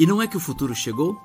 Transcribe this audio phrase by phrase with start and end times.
[0.00, 1.20] E não é que o futuro chegou?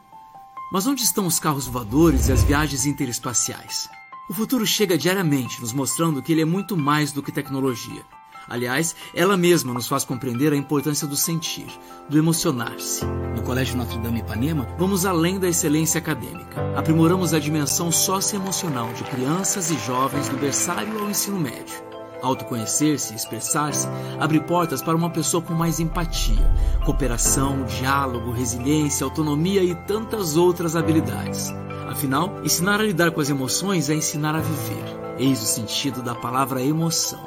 [0.71, 3.87] Mas onde estão os carros voadores e as viagens interespaciais?
[4.27, 8.03] O futuro chega diariamente, nos mostrando que ele é muito mais do que tecnologia.
[8.49, 11.67] Aliás, ela mesma nos faz compreender a importância do sentir,
[12.09, 13.05] do emocionar-se.
[13.35, 16.59] No Colégio Notre Dame Ipanema, vamos além da excelência acadêmica.
[16.75, 21.92] Aprimoramos a dimensão socioemocional de crianças e jovens do berçário ao ensino médio.
[22.23, 23.85] Autoconhecer-se expressar-se
[24.17, 26.49] abre portas para uma pessoa com mais empatia,
[26.85, 31.53] cooperação, diálogo, resiliência, autonomia e tantas outras habilidades.
[31.85, 35.15] Afinal, ensinar a lidar com as emoções é ensinar a viver.
[35.19, 37.19] Eis o sentido da palavra emoção.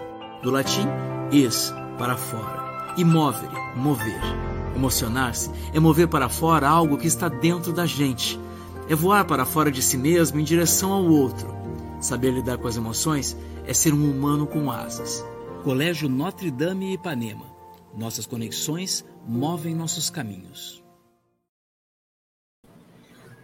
[0.42, 0.88] Do latim,
[1.30, 4.20] ex, para fora, e movere, mover.
[4.74, 8.40] Emocionar-se é mover para fora algo que está dentro da gente.
[8.88, 11.55] É voar para fora de si mesmo em direção ao outro.
[12.00, 13.36] Saber lidar com as emoções
[13.66, 15.24] é ser um humano com asas.
[15.64, 17.46] Colégio Notre Dame Ipanema.
[17.96, 20.84] Nossas conexões movem nossos caminhos.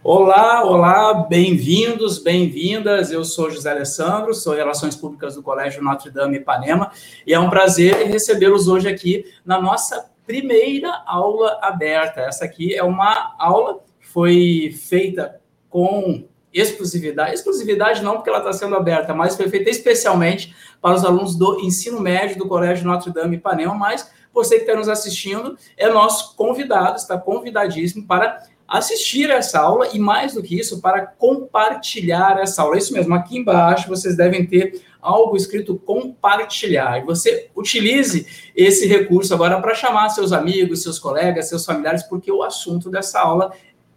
[0.03, 3.09] Olá, olá, bem-vindos, bem-vindas.
[3.09, 6.91] Eu sou José Alessandro, sou Relações Públicas do Colégio Notre Dame Ipanema
[7.25, 12.21] e é um prazer recebê-los hoje aqui na nossa primeira aula aberta.
[12.21, 17.33] Essa aqui é uma aula que foi feita com exclusividade.
[17.33, 21.59] Exclusividade não, porque ela está sendo aberta, mas foi feita especialmente para os alunos do
[21.61, 26.35] ensino médio do Colégio Notre Dame Ipanema, mas você que está nos assistindo é nosso
[26.35, 32.63] convidado, está convidadíssimo para assistir essa aula e, mais do que isso, para compartilhar essa
[32.63, 32.75] aula.
[32.75, 36.99] É isso mesmo, aqui embaixo vocês devem ter algo escrito compartilhar.
[36.99, 42.31] E você utilize esse recurso agora para chamar seus amigos, seus colegas, seus familiares, porque
[42.31, 43.51] o assunto dessa aula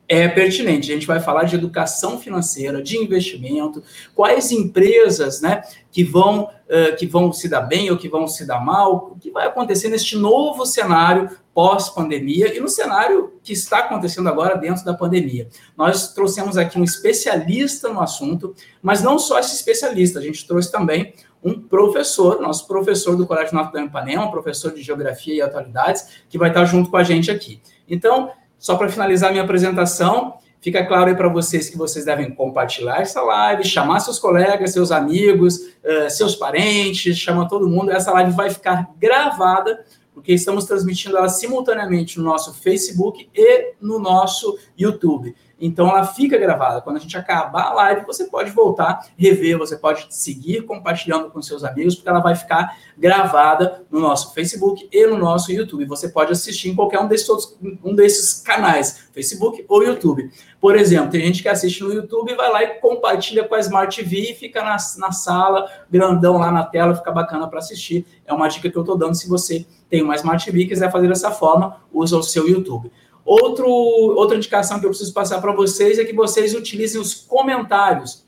[0.09, 0.91] é pertinente.
[0.91, 3.83] A gente vai falar de educação financeira, de investimento,
[4.15, 8.47] quais empresas né, que, vão, uh, que vão se dar bem ou que vão se
[8.47, 13.79] dar mal, o que vai acontecer neste novo cenário pós-pandemia e no cenário que está
[13.79, 15.49] acontecendo agora dentro da pandemia.
[15.77, 20.71] Nós trouxemos aqui um especialista no assunto, mas não só esse especialista, a gente trouxe
[20.71, 26.25] também um professor, nosso professor do Colégio Norte Dame Ipanema, professor de Geografia e Atualidades,
[26.29, 27.63] que vai estar junto com a gente aqui.
[27.89, 33.01] Então, só para finalizar minha apresentação, fica claro aí para vocês que vocês devem compartilhar
[33.01, 37.91] essa live, chamar seus colegas, seus amigos, uh, seus parentes, chama todo mundo.
[37.91, 43.99] Essa live vai ficar gravada, porque estamos transmitindo ela simultaneamente no nosso Facebook e no
[43.99, 45.35] nosso YouTube.
[45.61, 46.81] Então ela fica gravada.
[46.83, 51.41] Quando a gente acabar a live, você pode voltar, rever, você pode seguir compartilhando com
[51.41, 55.87] seus amigos, porque ela vai ficar gravada no nosso Facebook e no nosso YouTube.
[55.87, 60.31] Você pode assistir em qualquer um desses, outros, um desses canais, Facebook ou YouTube.
[60.61, 63.95] Por exemplo, tem gente que assiste no YouTube, vai lá e compartilha com a Smart
[63.97, 68.07] TV e fica na, na sala, grandão lá na tela, fica bacana para assistir.
[68.27, 70.91] É uma dica que eu estou dando se você tem uma Smart TV e quiser
[70.91, 72.91] fazer dessa forma, usa o seu YouTube.
[73.27, 78.25] Outro, outra indicação que eu preciso passar para vocês é que vocês utilizem os comentários.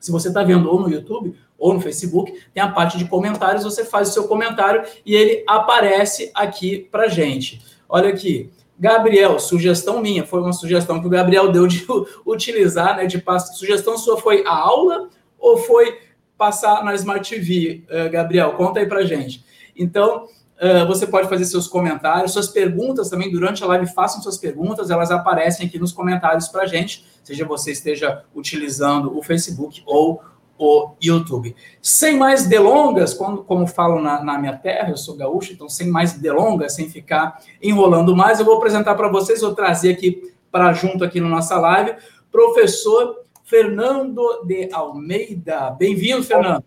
[0.00, 3.62] Se você está vendo ou no YouTube ou no Facebook, tem a parte de comentários,
[3.62, 7.60] você faz o seu comentário e ele aparece aqui para gente.
[7.86, 11.84] Olha aqui, Gabriel, sugestão minha, foi uma sugestão que o Gabriel deu de
[12.24, 13.04] utilizar, né?
[13.04, 13.52] De passar.
[13.52, 15.98] Sugestão sua foi a aula ou foi
[16.38, 17.82] passar na Smart TV?
[17.90, 19.44] Uh, Gabriel, conta aí para gente.
[19.76, 20.26] Então,
[20.60, 23.86] Uh, você pode fazer seus comentários, suas perguntas também durante a live.
[23.94, 29.22] Façam suas perguntas, elas aparecem aqui nos comentários para gente, seja você esteja utilizando o
[29.22, 30.20] Facebook ou
[30.58, 31.54] o YouTube.
[31.80, 35.88] Sem mais delongas, quando, como falo na, na minha terra, eu sou gaúcho, então sem
[35.88, 40.72] mais delongas, sem ficar enrolando mais, eu vou apresentar para vocês, vou trazer aqui para
[40.72, 41.94] junto aqui na nossa live,
[42.32, 43.14] professor
[43.44, 45.70] Fernando de Almeida.
[45.70, 46.64] Bem-vindo, Fernando.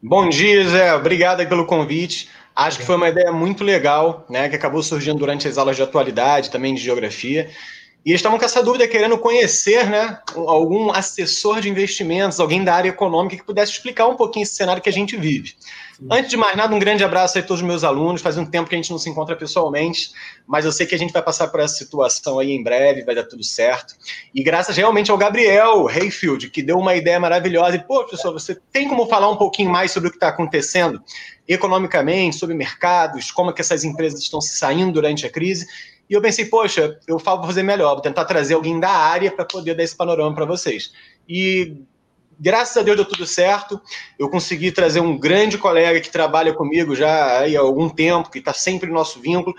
[0.00, 0.94] Bom dia, Zé.
[0.94, 2.28] Obrigado pelo convite.
[2.54, 5.82] Acho que foi uma ideia muito legal, né, que acabou surgindo durante as aulas de
[5.82, 7.50] atualidade, também de geografia.
[8.04, 12.90] E estavam com essa dúvida, querendo conhecer né, algum assessor de investimentos, alguém da área
[12.90, 15.54] econômica que pudesse explicar um pouquinho esse cenário que a gente vive.
[16.10, 18.20] Antes de mais nada, um grande abraço a todos os meus alunos.
[18.20, 20.10] Faz um tempo que a gente não se encontra pessoalmente,
[20.46, 23.14] mas eu sei que a gente vai passar por essa situação aí em breve, vai
[23.14, 23.94] dar tudo certo.
[24.34, 27.76] E graças realmente ao Gabriel Hayfield, que deu uma ideia maravilhosa.
[27.76, 31.00] E, pô, professor, você tem como falar um pouquinho mais sobre o que está acontecendo
[31.46, 35.66] economicamente, sobre mercados, como é que essas empresas estão se saindo durante a crise?
[36.08, 39.30] E eu pensei, poxa, eu falo para fazer melhor, vou tentar trazer alguém da área
[39.30, 40.92] para poder dar esse panorama para vocês.
[41.28, 41.82] E
[42.38, 43.80] graças a Deus deu tudo certo.
[44.18, 48.52] Eu consegui trazer um grande colega que trabalha comigo já há algum tempo, que está
[48.52, 49.56] sempre no nosso vínculo,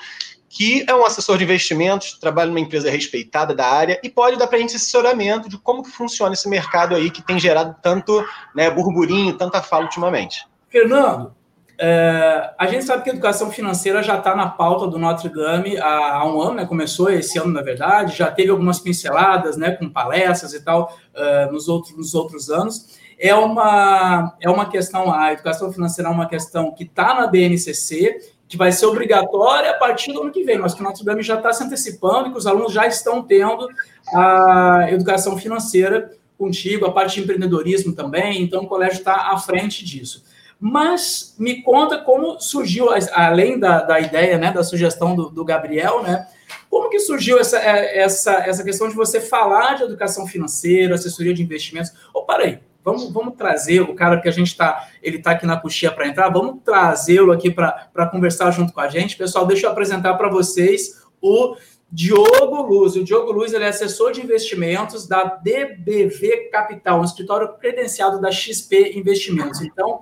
[0.48, 4.48] que é um assessor de investimentos, trabalha numa empresa respeitada da área e pode dar
[4.48, 8.26] para a gente assessoramento de como que funciona esse mercado aí que tem gerado tanto
[8.56, 10.46] né, burburinho, tanta fala ultimamente.
[10.70, 11.36] Fernando,
[11.77, 15.77] É, a gente sabe que a educação financeira já está na pauta do Notre Dame
[15.77, 16.66] há, há, um ano, né?
[16.66, 19.72] Começou esse ano, na verdade, já teve algumas pinceladas, né?
[19.72, 22.98] Com palestras e tal uh, nos, outros, nos outros anos.
[23.19, 28.33] É uma, é uma questão, a educação financeira é uma questão que está na BNCC,
[28.48, 31.24] que vai ser obrigatória a partir do ano que vem, mas que o Notre Dame
[31.24, 33.68] já está se antecipando e que os alunos já estão tendo
[34.13, 39.83] a educação financeira contigo, a parte de empreendedorismo também, então o colégio está à frente
[39.83, 40.24] disso.
[40.68, 46.02] Mas me conta como surgiu, além da, da ideia, né, da sugestão do, do Gabriel,
[46.02, 46.28] né,
[46.72, 51.36] como que surgiu essa, é, essa, essa questão de você falar de educação financeira, assessoria
[51.36, 51.92] de investimentos?
[52.12, 55.46] Ou oh, parei, vamos, vamos trazer o cara que a gente está, ele está aqui
[55.46, 59.16] na coxinha para entrar, vamos trazê-lo aqui para conversar junto com a gente.
[59.16, 61.56] Pessoal, deixa eu apresentar para vocês o
[61.92, 62.96] Diogo Luz.
[62.96, 68.32] O Diogo Luz ele é assessor de investimentos da DBV Capital, um escritório credenciado da
[68.32, 69.62] XP Investimentos.
[69.62, 70.02] Então,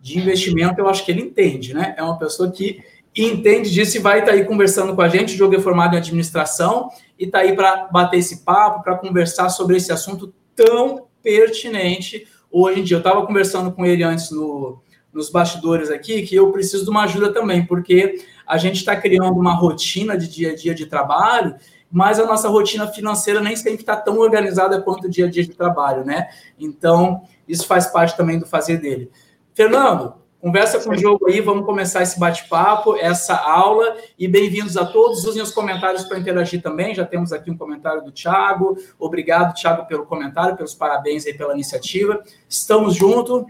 [0.00, 1.94] de investimento, eu acho que ele entende, né?
[1.96, 2.80] É uma pessoa que
[3.16, 5.34] entende disso e vai estar tá aí conversando com a gente.
[5.34, 9.48] O Diogo é formado em administração e está aí para bater esse papo, para conversar
[9.48, 12.96] sobre esse assunto tão pertinente hoje em dia.
[12.96, 14.80] Eu estava conversando com ele antes no,
[15.12, 19.38] nos bastidores aqui que eu preciso de uma ajuda também, porque a gente está criando
[19.38, 21.56] uma rotina de dia a dia de trabalho,
[21.90, 25.42] mas a nossa rotina financeira nem sempre está tão organizada quanto o dia a dia
[25.42, 26.28] de trabalho, né?
[26.58, 29.10] Então, isso faz parte também do fazer dele.
[29.58, 34.86] Fernando, conversa com o jogo aí, vamos começar esse bate-papo, essa aula, e bem-vindos a
[34.86, 35.24] todos.
[35.24, 36.94] Usem os comentários para interagir também.
[36.94, 38.76] Já temos aqui um comentário do Thiago.
[39.00, 42.22] Obrigado, Thiago, pelo comentário, pelos parabéns aí pela iniciativa.
[42.48, 43.46] Estamos juntos.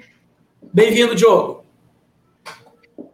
[0.73, 1.63] Bem-vindo, Diogo.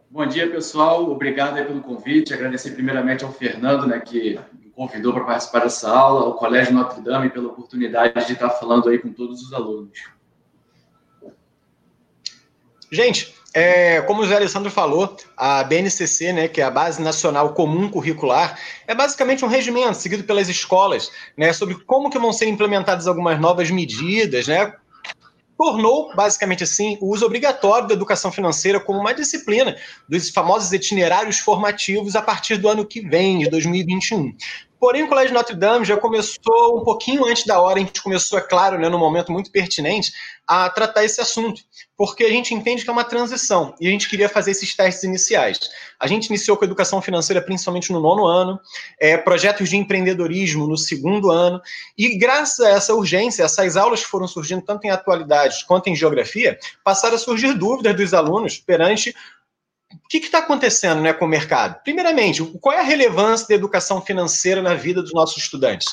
[0.09, 1.11] Bom dia, pessoal.
[1.11, 2.33] Obrigado pelo convite.
[2.33, 7.01] Agradecer primeiramente ao Fernando, né, que me convidou para participar dessa aula, ao Colégio Notre
[7.01, 10.14] Dame pela oportunidade de estar falando aí com todos os alunos.
[12.95, 17.53] Gente, é, como o Zé Alessandro falou, a BNCC, né, que é a Base Nacional
[17.53, 18.57] Comum Curricular,
[18.87, 23.39] é basicamente um regimento seguido pelas escolas, né, sobre como que vão ser implementadas algumas
[23.39, 24.73] novas medidas, né,
[25.57, 29.75] tornou, basicamente assim, o uso obrigatório da educação financeira como uma disciplina
[30.07, 34.35] dos famosos itinerários formativos a partir do ano que vem, de 2021.
[34.79, 38.37] Porém, o Colégio Notre Dame já começou um pouquinho antes da hora, a gente começou,
[38.37, 40.11] é claro, né, num momento muito pertinente,
[40.47, 41.61] a tratar esse assunto,
[41.97, 45.03] porque a gente entende que é uma transição e a gente queria fazer esses testes
[45.03, 45.59] iniciais.
[45.99, 48.59] A gente iniciou com educação financeira principalmente no nono ano,
[48.99, 51.59] é, projetos de empreendedorismo no segundo ano,
[51.97, 55.95] e graças a essa urgência, essas aulas que foram surgindo tanto em atualidades quanto em
[55.95, 59.15] geografia, passaram a surgir dúvidas dos alunos perante
[60.03, 61.81] o que está acontecendo né, com o mercado?
[61.83, 65.87] Primeiramente, qual é a relevância da educação financeira na vida dos nossos estudantes?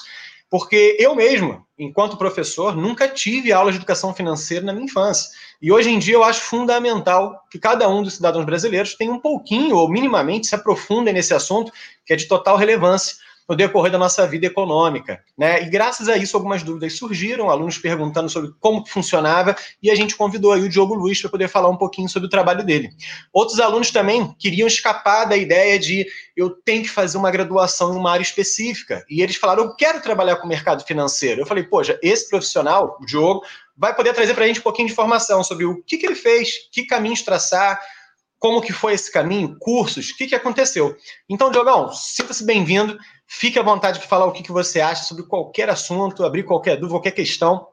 [0.50, 5.31] Porque eu mesmo, enquanto professor, nunca tive aula de educação financeira na minha infância.
[5.62, 9.19] E hoje em dia eu acho fundamental que cada um dos cidadãos brasileiros tenha um
[9.19, 11.72] pouquinho, ou minimamente, se aprofunde nesse assunto,
[12.05, 13.16] que é de total relevância
[13.52, 15.22] no decorrer da nossa vida econômica.
[15.37, 15.62] Né?
[15.62, 20.16] E graças a isso, algumas dúvidas surgiram, alunos perguntando sobre como funcionava, e a gente
[20.16, 22.88] convidou aí o Diogo Luiz para poder falar um pouquinho sobre o trabalho dele.
[23.31, 27.99] Outros alunos também queriam escapar da ideia de eu tenho que fazer uma graduação em
[27.99, 29.04] uma área específica.
[29.06, 31.43] E eles falaram, eu quero trabalhar com o mercado financeiro.
[31.43, 33.43] Eu falei, poxa, esse profissional, o Diogo,
[33.76, 36.14] vai poder trazer para a gente um pouquinho de informação sobre o que, que ele
[36.14, 37.78] fez, que caminhos traçar,
[38.42, 40.96] como que foi esse caminho, cursos, o que, que aconteceu.
[41.28, 42.98] Então, Diogão, sinta-se bem-vindo.
[43.24, 46.74] Fique à vontade de falar o que, que você acha sobre qualquer assunto, abrir qualquer
[46.74, 47.69] dúvida, qualquer questão.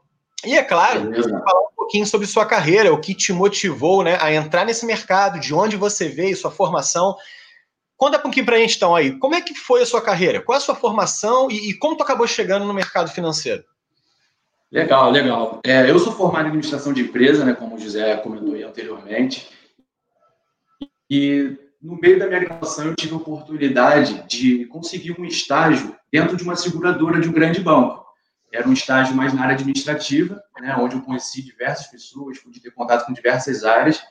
[0.46, 4.32] E é claro, falar um pouquinho sobre sua carreira, o que te motivou né, a
[4.32, 7.15] entrar nesse mercado, de onde você veio, sua formação.
[7.98, 9.17] Conta um pouquinho para a gente, então, aí.
[9.17, 10.39] Como é que foi a sua carreira?
[10.39, 13.63] Qual é a sua formação e, e como tu acabou chegando no mercado financeiro?
[14.72, 15.62] Legal, legal.
[15.65, 19.58] É, eu sou formado em administração de empresa, né, como o José comentou aí anteriormente.
[21.10, 26.36] E no meio da minha graduação, eu tive a oportunidade de conseguir um estágio dentro
[26.36, 28.06] de uma seguradora de um grande banco.
[28.51, 32.72] Era um estágio mais na área administrativa, né, onde eu conheci diversas pessoas, pude ter
[32.72, 34.01] contato com diversas áreas,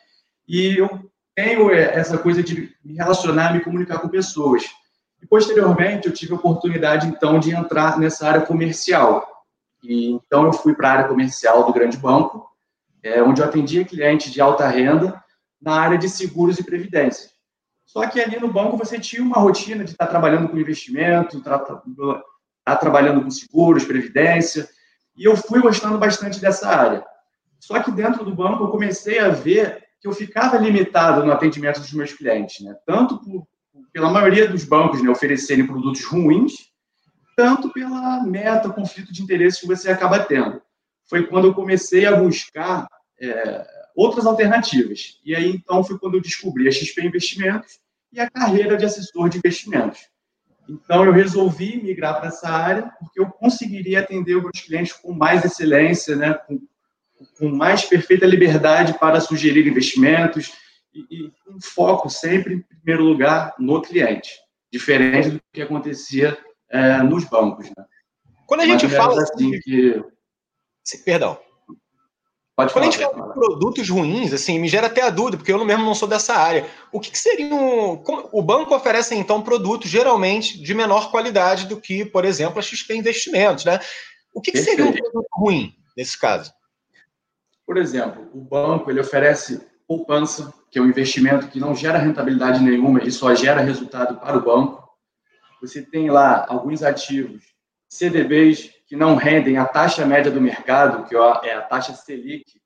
[0.46, 4.64] e eu tenho é, essa coisa de me relacionar, me comunicar com pessoas.
[5.20, 9.26] E posteriormente, eu tive a oportunidade, então, de entrar nessa área comercial.
[9.82, 12.48] E, então, eu fui para a área comercial do grande banco,
[13.02, 15.22] é, onde eu atendia clientes de alta renda
[15.60, 17.30] na área de seguros e previdência.
[17.84, 21.58] Só que ali no banco você tinha uma rotina de estar trabalhando com investimento, estar
[21.58, 24.68] tá trabalhando com seguros, previdência,
[25.16, 27.04] e eu fui gostando bastante dessa área.
[27.58, 31.80] Só que dentro do banco eu comecei a ver que eu ficava limitado no atendimento
[31.80, 32.76] dos meus clientes, né?
[32.86, 33.46] Tanto por,
[33.92, 36.68] pela maioria dos bancos né, oferecerem produtos ruins,
[37.36, 40.60] tanto pela meta, conflito de interesse que você acaba tendo.
[41.08, 42.86] Foi quando eu comecei a buscar
[43.20, 43.66] é,
[43.98, 45.18] outras alternativas.
[45.24, 47.80] E aí, então, foi quando eu descobri a XP Investimentos
[48.12, 49.98] e a carreira de assessor de investimentos.
[50.68, 55.12] Então, eu resolvi migrar para essa área porque eu conseguiria atender os meus clientes com
[55.12, 56.60] mais excelência, né, com,
[57.36, 60.52] com mais perfeita liberdade para sugerir investimentos
[60.94, 64.30] e, e um foco sempre, em primeiro lugar, no cliente,
[64.72, 66.38] diferente do que acontecia
[66.70, 67.66] é, nos bancos.
[67.76, 67.84] Né?
[68.46, 70.00] Quando a gente fala assim que...
[71.04, 71.47] Perdão.
[72.58, 75.52] Pode Quando a gente fala de produtos ruins, assim, me gera até a dúvida, porque
[75.52, 76.66] eu mesmo não sou dessa área.
[76.90, 78.02] O que, que seria um.
[78.32, 82.96] o banco oferece, então, produtos geralmente de menor qualidade do que, por exemplo, a XP
[82.96, 83.78] Investimentos, né?
[84.34, 86.52] O que, que seria um produto ruim nesse caso?
[87.64, 92.60] Por exemplo, o banco ele oferece poupança, que é um investimento que não gera rentabilidade
[92.60, 94.82] nenhuma e só gera resultado para o banco.
[95.60, 97.44] Você tem lá alguns ativos,
[97.88, 102.58] CDBs, que não rendem a taxa média do mercado, que é a taxa Selic,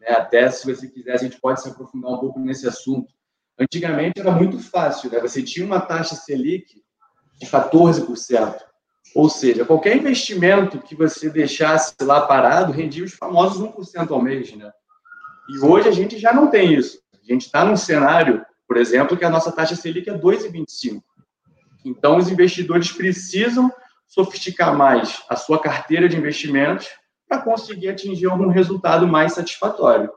[0.00, 0.08] né?
[0.08, 3.14] até se você quiser, a gente pode se aprofundar um pouco nesse assunto.
[3.56, 5.20] Antigamente era muito fácil, né?
[5.20, 6.82] você tinha uma taxa Selic
[7.38, 8.56] de 14%.
[9.14, 14.52] Ou seja, qualquer investimento que você deixasse lá parado rendia os famosos 1% ao mês.
[14.54, 14.70] Né?
[15.48, 17.00] E hoje a gente já não tem isso.
[17.14, 21.00] A gente está num cenário, por exemplo, que a nossa taxa Selic é 2,25%.
[21.84, 23.72] Então, os investidores precisam
[24.10, 26.88] sofisticar mais a sua carteira de investimentos
[27.28, 30.10] para conseguir atingir algum resultado mais satisfatório.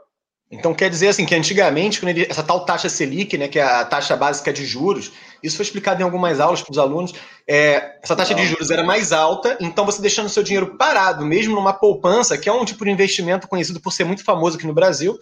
[0.51, 3.63] Então quer dizer assim que antigamente, quando ele, essa tal taxa Selic, né, que é
[3.63, 7.13] a taxa básica de juros, isso foi explicado em algumas aulas para os alunos,
[7.47, 11.55] é, essa taxa de juros era mais alta, então você deixando seu dinheiro parado, mesmo
[11.55, 14.73] numa poupança, que é um tipo de investimento conhecido por ser muito famoso aqui no
[14.73, 15.17] Brasil,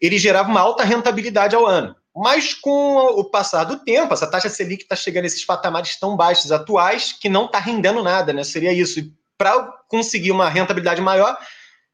[0.00, 1.94] ele gerava uma alta rentabilidade ao ano.
[2.14, 6.14] Mas com o passar do tempo, essa taxa Selic está chegando a esses patamares tão
[6.14, 8.44] baixos atuais que não está rendendo nada, né?
[8.44, 9.00] Seria isso.
[9.00, 11.38] E para conseguir uma rentabilidade maior,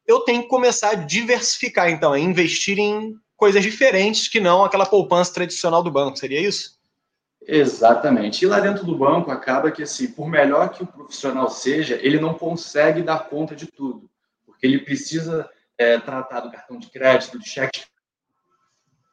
[0.06, 4.84] eu tenho que começar a diversificar, então, a investir em coisas diferentes que não aquela
[4.84, 6.18] poupança tradicional do banco.
[6.18, 6.76] Seria isso?
[7.46, 8.44] Exatamente.
[8.44, 12.18] E lá dentro do banco acaba que, assim, por melhor que o profissional seja, ele
[12.18, 14.10] não consegue dar conta de tudo,
[14.44, 15.48] porque ele precisa
[15.78, 17.82] é, tratar do cartão de crédito, do cheque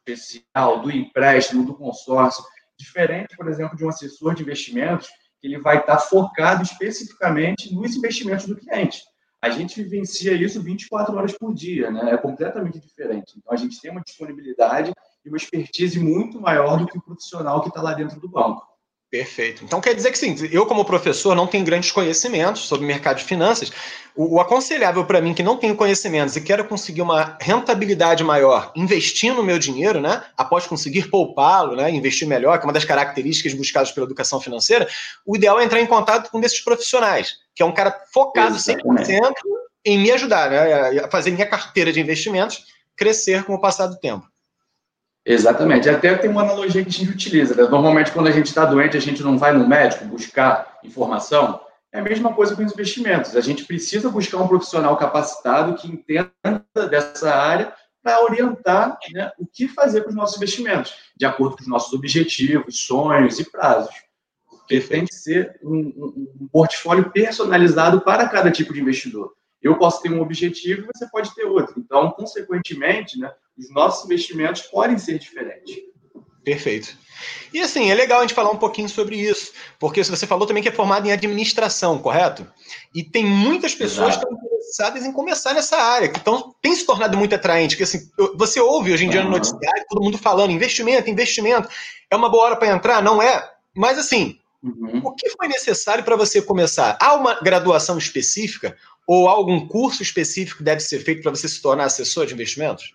[0.06, 2.44] especial, do empréstimo, do consórcio,
[2.78, 5.08] diferente, por exemplo, de um assessor de investimentos,
[5.40, 9.02] que ele vai estar focado especificamente nos investimentos do cliente.
[9.40, 12.12] A gente vivencia isso 24 horas por dia, né?
[12.12, 13.34] É completamente diferente.
[13.36, 14.92] Então, a gente tem uma disponibilidade
[15.24, 18.66] e uma expertise muito maior do que o profissional que está lá dentro do banco.
[19.10, 19.64] Perfeito.
[19.64, 23.18] Então quer dizer que sim, eu como professor não tenho grandes conhecimentos sobre o mercado
[23.18, 23.70] de finanças.
[24.16, 28.72] O, o aconselhável para mim que não tenho conhecimentos e quero conseguir uma rentabilidade maior
[28.74, 30.24] investindo o meu dinheiro, né?
[30.36, 31.88] Após conseguir poupá-lo, né?
[31.90, 34.88] Investir melhor, que é uma das características buscadas pela educação financeira,
[35.24, 38.56] o ideal é entrar em contato com um desses profissionais, que é um cara focado
[38.56, 39.12] Exatamente.
[39.12, 39.32] 100%
[39.84, 41.00] em me ajudar, né?
[41.00, 42.64] A fazer minha carteira de investimentos
[42.96, 44.26] crescer com o passar do tempo.
[45.28, 45.90] Exatamente.
[45.90, 47.56] Até tem uma analogia que a gente utiliza.
[47.56, 47.68] Né?
[47.68, 51.60] Normalmente, quando a gente está doente, a gente não vai no médico buscar informação.
[51.92, 53.34] É a mesma coisa com os investimentos.
[53.34, 56.30] A gente precisa buscar um profissional capacitado que entenda
[56.88, 61.62] dessa área para orientar né, o que fazer com os nossos investimentos, de acordo com
[61.62, 63.92] os nossos objetivos, sonhos e prazos.
[64.48, 69.32] Porque tem que ser um, um, um portfólio personalizado para cada tipo de investidor.
[69.66, 71.74] Eu posso ter um objetivo e você pode ter outro.
[71.78, 75.76] Então, consequentemente, né, os nossos investimentos podem ser diferentes.
[76.44, 76.96] Perfeito.
[77.52, 80.62] E assim, é legal a gente falar um pouquinho sobre isso, porque você falou também
[80.62, 82.46] que é formado em administração, correto?
[82.94, 84.28] E tem muitas pessoas Exato.
[84.28, 87.82] que estão interessadas em começar nessa área, que estão, tem se tornado muito atraente, que
[87.82, 91.68] assim, você ouve hoje em dia no noticiário todo mundo falando investimento, investimento,
[92.08, 93.02] é uma boa hora para entrar?
[93.02, 93.50] Não é?
[93.74, 95.00] Mas assim, uhum.
[95.02, 96.96] o que foi necessário para você começar?
[97.00, 101.84] Há uma graduação específica ou algum curso específico deve ser feito para você se tornar
[101.84, 102.94] assessor de investimentos?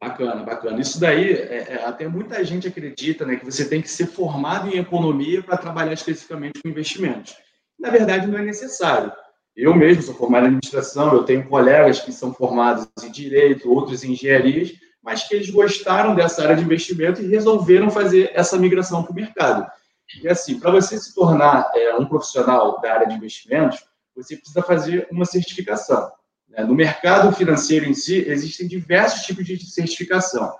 [0.00, 0.80] Bacana, bacana.
[0.80, 4.68] Isso daí, é, é, até muita gente acredita né, que você tem que ser formado
[4.68, 7.34] em economia para trabalhar especificamente com investimentos.
[7.78, 9.10] Na verdade, não é necessário.
[9.56, 14.04] Eu mesmo sou formado em administração, eu tenho colegas que são formados em direito, outros
[14.04, 19.02] em engenharias, mas que eles gostaram dessa área de investimento e resolveram fazer essa migração
[19.02, 19.66] para o mercado.
[20.22, 23.82] E assim, para você se tornar é, um profissional da área de investimentos,
[24.16, 26.10] você precisa fazer uma certificação.
[26.48, 26.64] Né?
[26.64, 30.52] No mercado financeiro em si, existem diversos tipos de certificação.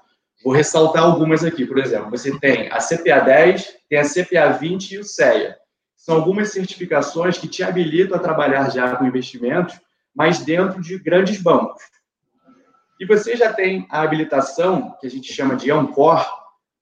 [0.45, 1.65] Vou ressaltar algumas aqui.
[1.65, 5.57] Por exemplo, você tem a CPA 10, tem a CPA 20 e o CEA.
[5.97, 9.75] São algumas certificações que te habilitam a trabalhar já com investimentos,
[10.15, 11.83] mas dentro de grandes bancos.
[13.01, 16.25] E você já tem a habilitação, que a gente chama de Ancor,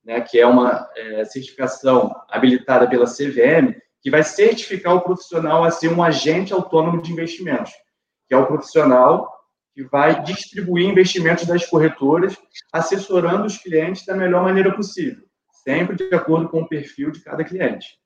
[0.04, 5.70] né, que é uma é, certificação habilitada pela CVM, que vai certificar o profissional a
[5.70, 7.73] ser um agente autônomo de investimentos,
[8.28, 9.32] que é o profissional
[9.75, 12.37] que vai distribuir investimentos das corretoras,
[12.70, 15.25] assessorando os clientes da melhor maneira possível,
[15.64, 17.99] sempre de acordo com o perfil de cada cliente.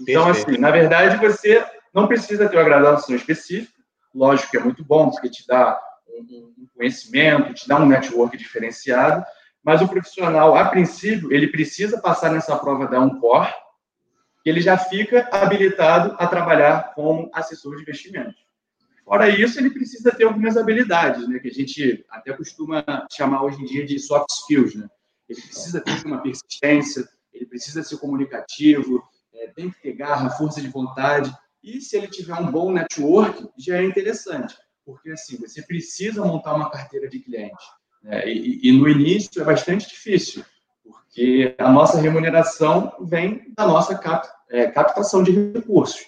[0.00, 0.50] Então, Perfeito.
[0.50, 3.78] assim, na verdade, você não precisa ter uma graduação específica,
[4.14, 9.22] lógico que é muito bom, porque te dá um conhecimento, te dá um network diferenciado,
[9.62, 13.52] mas o profissional, a princípio, ele precisa passar nessa prova da Uncor,
[14.44, 18.44] ele já fica habilitado a trabalhar como assessor de investimentos.
[19.04, 22.82] Fora isso, ele precisa ter algumas habilidades, né, que a gente até costuma
[23.12, 24.74] chamar hoje em dia de soft skills.
[24.74, 24.88] Né?
[25.28, 29.02] Ele precisa ter uma persistência, ele precisa ser comunicativo,
[29.34, 31.30] é, tem que ter garra, força de vontade.
[31.62, 34.54] E se ele tiver um bom network, já é interessante,
[34.86, 37.64] porque assim, você precisa montar uma carteira de cliente.
[38.02, 38.26] Né?
[38.26, 40.44] E, e no início é bastante difícil,
[41.14, 43.98] porque a nossa remuneração vem da nossa
[44.50, 46.00] é, captação de recursos.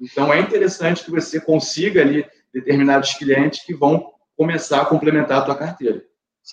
[0.00, 5.42] Então, é interessante que você consiga ali determinados clientes que vão começar a complementar a
[5.42, 6.02] tua carteira.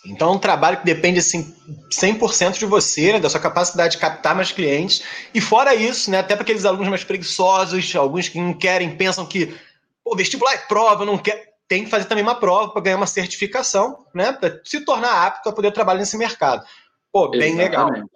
[0.05, 1.55] Então, é um trabalho que depende assim,
[1.91, 5.03] 100% de você, né, da sua capacidade de captar mais clientes.
[5.33, 9.25] E fora isso, né, até para aqueles alunos mais preguiçosos, alguns que não querem, pensam
[9.25, 9.55] que
[10.03, 13.07] o vestibular é prova, não quer tem que fazer também uma prova para ganhar uma
[13.07, 14.33] certificação, né?
[14.33, 16.63] Para se tornar apto a poder trabalhar nesse mercado.
[17.13, 17.99] Pô, bem Exatamente.
[17.99, 18.09] legal.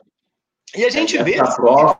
[0.75, 1.39] E a gente vê.
[1.39, 1.99] A prova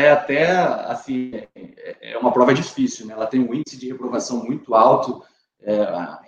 [0.00, 3.12] é até assim, é, é uma prova difícil, né?
[3.12, 5.22] Ela tem um índice de reprovação muito alto.
[5.60, 5.76] É,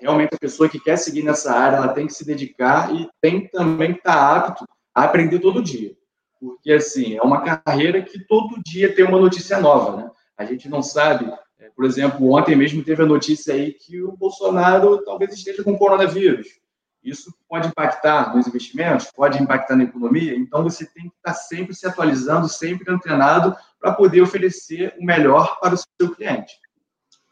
[0.01, 3.49] realmente a pessoa que quer seguir nessa área, ela tem que se dedicar e tem
[3.49, 5.97] também que estar apto a aprender todo dia.
[6.39, 10.11] Porque assim, é uma carreira que todo dia tem uma notícia nova, né?
[10.37, 11.33] A gente não sabe
[11.81, 16.60] por exemplo, ontem mesmo teve a notícia aí que o Bolsonaro talvez esteja com coronavírus.
[17.03, 21.75] Isso pode impactar nos investimentos, pode impactar na economia, então você tem que estar sempre
[21.75, 26.59] se atualizando, sempre antenado para poder oferecer o melhor para o seu cliente.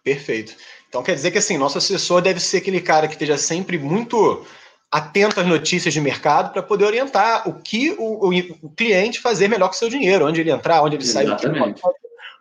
[0.03, 0.57] Perfeito.
[0.89, 4.47] Então quer dizer que assim, nosso assessor deve ser aquele cara que esteja sempre muito
[4.91, 9.47] atento às notícias de mercado para poder orientar o que o, o, o, cliente fazer
[9.49, 11.81] melhor com o seu dinheiro, onde ele entrar, onde ele Exatamente.
[11.81, 11.93] sair,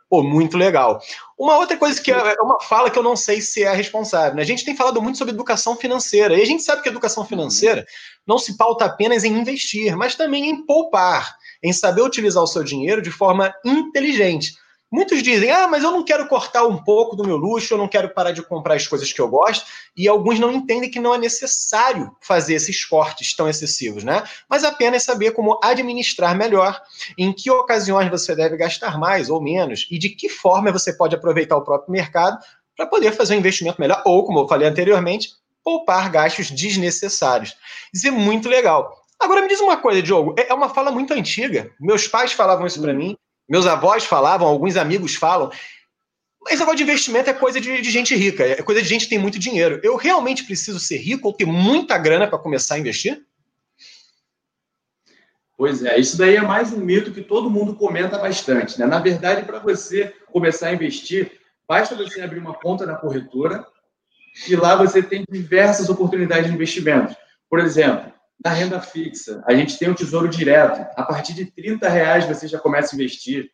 [0.09, 1.01] Pô, muito legal.
[1.37, 4.35] Uma outra coisa que é, é uma fala que eu não sei se é responsável.
[4.35, 4.41] Né?
[4.41, 6.37] A gente tem falado muito sobre educação financeira.
[6.37, 7.86] E a gente sabe que a educação financeira
[8.25, 12.63] não se pauta apenas em investir, mas também em poupar, em saber utilizar o seu
[12.63, 14.53] dinheiro de forma inteligente.
[14.89, 17.89] Muitos dizem, ah, mas eu não quero cortar um pouco do meu luxo, eu não
[17.89, 19.65] quero parar de comprar as coisas que eu gosto,
[19.97, 24.23] e alguns não entendem que não é necessário fazer esses cortes tão excessivos, né?
[24.50, 26.82] Mas apenas saber como administrar melhor,
[27.17, 31.13] em que ocasiões você deve gastar mais ou menos, e de que forma você pode
[31.13, 32.38] aproveitar o próprio mercado
[32.76, 35.32] para poder fazer um investimento melhor, ou, como eu falei anteriormente,
[35.65, 37.58] poupar gastos desnecessários.
[37.93, 38.95] Isso é muito legal.
[39.19, 41.71] Agora me diz uma coisa, Diogo, é, é uma fala muito antiga.
[41.78, 45.51] Meus pais falavam isso para mim meus avós falavam, alguns amigos falam.
[46.43, 49.10] Mas negócio de investimento é coisa de, de, gente rica, é coisa de gente que
[49.10, 49.79] tem muito dinheiro.
[49.83, 53.21] Eu realmente preciso ser rico ou ter muita grana para começar a investir?
[55.57, 58.79] Pois é, isso daí é mais um mito que todo mundo comenta bastante.
[58.79, 58.86] Né?
[58.86, 61.31] Na verdade, para você começar a investir,
[61.67, 63.65] basta você abrir uma conta na corretora
[64.47, 67.15] e lá você tem diversas oportunidades de investimento.
[67.49, 70.88] Por exemplo, na renda fixa, a gente tem o tesouro direto.
[70.95, 73.50] A partir de 30 reais você já começa a investir.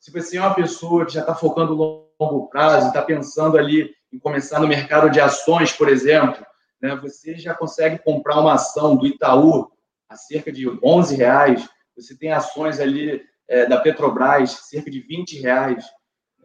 [0.00, 4.18] Se você é uma pessoa que já está focando longo prazo, está pensando ali em
[4.18, 6.44] começar no mercado de ações, por exemplo,
[6.80, 9.70] né, você já consegue comprar uma ação do Itaú
[10.08, 11.68] a cerca de 11 reais.
[11.96, 15.84] Você tem ações ali é, da Petrobras, cerca de 20 reais.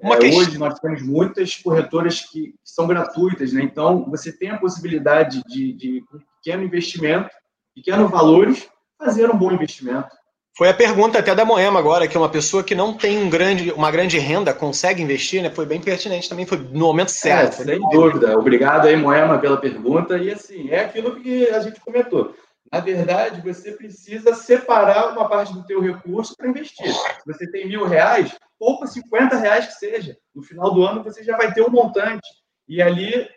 [0.02, 3.62] É, hoje nós temos muitas corretoras que, que são gratuitas, né?
[3.62, 7.30] então você tem a possibilidade de, de um pequeno investimento
[7.80, 10.10] pequenos valores, fazer um bom investimento.
[10.58, 13.72] Foi a pergunta até da Moema agora, que uma pessoa que não tem um grande,
[13.72, 15.50] uma grande renda consegue investir, né?
[15.50, 17.62] Foi bem pertinente também, foi no momento certo.
[17.62, 18.38] É, sem dúvida.
[18.38, 20.18] Obrigado aí, Moema, pela pergunta.
[20.18, 22.36] E assim, é aquilo que a gente comentou.
[22.72, 26.94] Na verdade, você precisa separar uma parte do teu recurso para investir.
[26.94, 30.18] Se você tem mil reais, poupa 50 reais que seja.
[30.36, 32.28] No final do ano, você já vai ter um montante.
[32.68, 33.28] E ali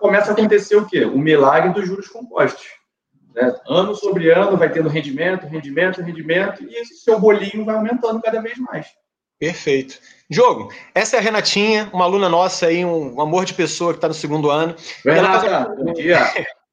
[0.00, 1.04] começa a acontecer o quê?
[1.04, 2.64] O milagre dos juros compostos.
[3.34, 3.54] Né?
[3.68, 8.40] Ano sobre ano vai tendo rendimento, rendimento, rendimento, e esse seu bolinho vai aumentando cada
[8.40, 8.86] vez mais.
[9.38, 9.98] Perfeito.
[10.30, 14.08] Jogo, essa é a Renatinha, uma aluna nossa aí, um amor de pessoa que está
[14.08, 14.74] no segundo ano.
[15.04, 15.64] Renata, ela...
[15.64, 16.20] bom dia.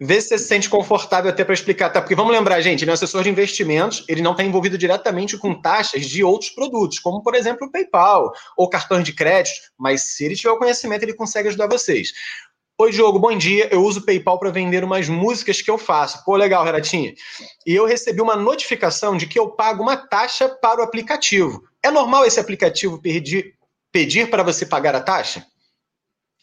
[0.00, 2.00] Vê se você se sente confortável até para explicar, tá?
[2.00, 5.38] Porque vamos lembrar, gente, ele é um assessor de investimentos, ele não está envolvido diretamente
[5.38, 10.02] com taxas de outros produtos, como, por exemplo, o PayPal ou cartões de crédito, mas
[10.02, 12.12] se ele tiver o conhecimento, ele consegue ajudar vocês.
[12.80, 13.68] Oi, Diogo, bom dia.
[13.72, 16.24] Eu uso o PayPal para vender umas músicas que eu faço.
[16.24, 17.12] Pô, legal, Renatinha.
[17.66, 21.60] E eu recebi uma notificação de que eu pago uma taxa para o aplicativo.
[21.82, 23.56] É normal esse aplicativo pedir,
[23.90, 25.44] pedir para você pagar a taxa?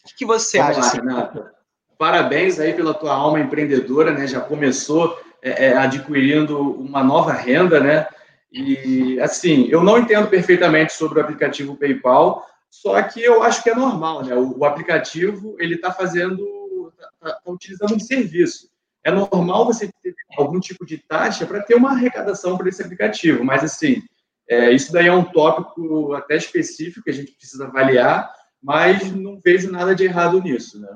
[0.04, 0.98] O que, você Vamos acha?
[0.98, 1.54] Lá, Renata.
[1.96, 4.26] parabéns aí pela tua alma empreendedora, né?
[4.26, 8.06] Já começou é, é, adquirindo uma nova renda, né?
[8.52, 13.70] E assim, eu não entendo perfeitamente sobre o aplicativo PayPal, só que eu acho que
[13.70, 14.34] é normal, né?
[14.34, 18.68] O, o aplicativo ele está fazendo, está tá utilizando um serviço.
[19.02, 23.44] É normal você ter algum tipo de taxa para ter uma arrecadação para esse aplicativo,
[23.44, 24.02] mas assim,
[24.48, 29.40] é, isso daí é um tópico até específico que a gente precisa avaliar, mas não
[29.42, 30.88] vejo nada de errado nisso, né?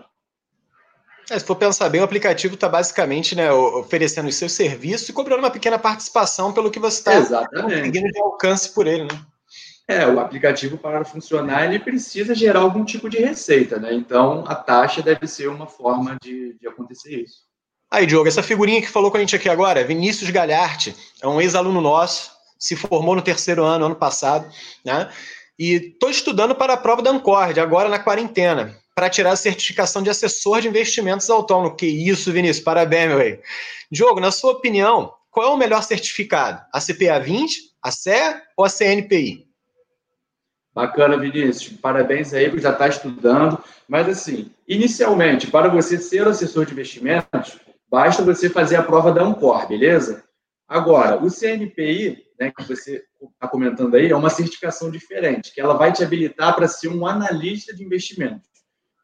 [1.31, 5.13] É, se for pensar bem, o aplicativo está basicamente né, oferecendo os seus serviços e
[5.13, 9.21] cobrando uma pequena participação pelo que você está conseguindo de alcance por ele, né?
[9.91, 13.93] É, o aplicativo para funcionar, ele precisa gerar algum tipo de receita, né?
[13.93, 17.41] Então, a taxa deve ser uma forma de, de acontecer isso.
[17.91, 21.41] Aí, Diogo, essa figurinha que falou com a gente aqui agora, Vinícius Galharte, é um
[21.41, 24.49] ex-aluno nosso, se formou no terceiro ano, ano passado,
[24.85, 25.11] né?
[25.59, 30.05] E estou estudando para a prova da Ancord, agora na quarentena para tirar a certificação
[30.05, 31.75] de assessor de investimentos autônomo.
[31.75, 33.41] Que isso, Vinícius, parabéns, meu rei.
[33.91, 36.65] Diogo, na sua opinião, qual é o melhor certificado?
[36.73, 38.11] A CPA 20, a CE
[38.57, 39.50] ou a CNPI?
[40.81, 41.77] Bacana, Vinícius.
[41.77, 43.63] Parabéns aí, porque já está estudando.
[43.87, 49.23] Mas, assim, inicialmente, para você ser assessor de investimentos, basta você fazer a prova da
[49.23, 50.25] Ancor, beleza?
[50.67, 55.75] Agora, o CNPI, né, que você está comentando aí, é uma certificação diferente, que ela
[55.75, 58.49] vai te habilitar para ser um analista de investimentos.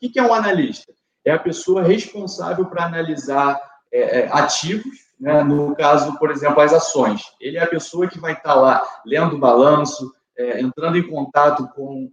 [0.02, 0.94] O que é um analista?
[1.26, 3.60] É a pessoa responsável para analisar
[3.92, 5.42] é, é, ativos, né?
[5.42, 7.22] no caso, por exemplo, as ações.
[7.38, 11.08] Ele é a pessoa que vai estar tá lá lendo o balanço, é, entrando em
[11.08, 12.10] contato com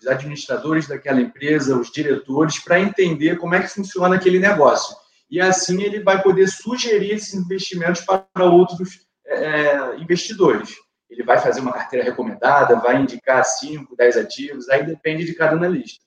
[0.00, 4.96] os administradores daquela empresa, os diretores, para entender como é que funciona aquele negócio.
[5.30, 10.74] E assim ele vai poder sugerir esses investimentos para outros é, é investidores.
[11.08, 15.56] Ele vai fazer uma carteira recomendada, vai indicar 5, 10 ativos, aí depende de cada
[15.56, 16.02] analista.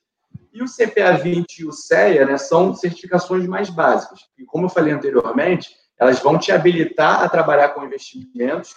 [0.52, 4.20] E o CPA 20 e o CEA né, são certificações mais básicas.
[4.38, 8.74] E como eu falei anteriormente, elas vão te habilitar a trabalhar com investimentos,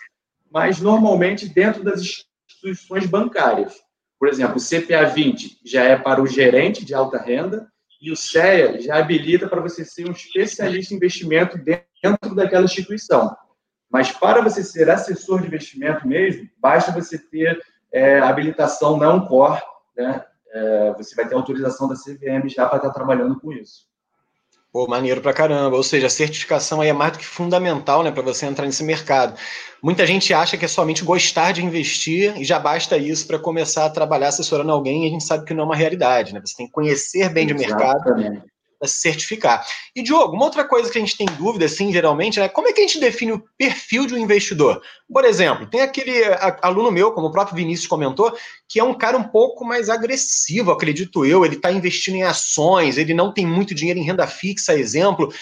[0.51, 2.25] mas normalmente dentro das
[2.63, 3.75] instituições bancárias.
[4.19, 7.67] Por exemplo, o CPA 20 já é para o gerente de alta renda
[8.01, 13.35] e o CEA já habilita para você ser um especialista em investimento dentro daquela instituição.
[13.89, 19.61] Mas para você ser assessor de investimento mesmo, basta você ter é, habilitação não core,
[19.97, 23.88] né, é, você vai ter autorização da CVM já para estar trabalhando com isso.
[24.71, 25.75] Pô, maneiro pra caramba.
[25.75, 28.83] Ou seja, a certificação aí é mais do que fundamental, né, para você entrar nesse
[28.83, 29.37] mercado.
[29.81, 33.85] Muita gente acha que é somente gostar de investir e já basta isso para começar
[33.85, 36.41] a trabalhar assessorando alguém e a gente sabe que não é uma realidade, né?
[36.43, 38.03] Você tem que conhecer bem de mercado
[38.79, 39.65] para se certificar.
[39.93, 42.73] E, Diogo, uma outra coisa que a gente tem dúvida, assim, geralmente, é como é
[42.73, 44.81] que a gente define o perfil de um investidor?
[45.11, 46.23] Por exemplo, tem aquele
[46.61, 48.33] aluno meu, como o próprio Vinícius comentou,
[48.67, 51.43] que é um cara um pouco mais agressivo, acredito eu.
[51.43, 55.33] Ele está investindo em ações, ele não tem muito dinheiro em renda fixa, exemplo.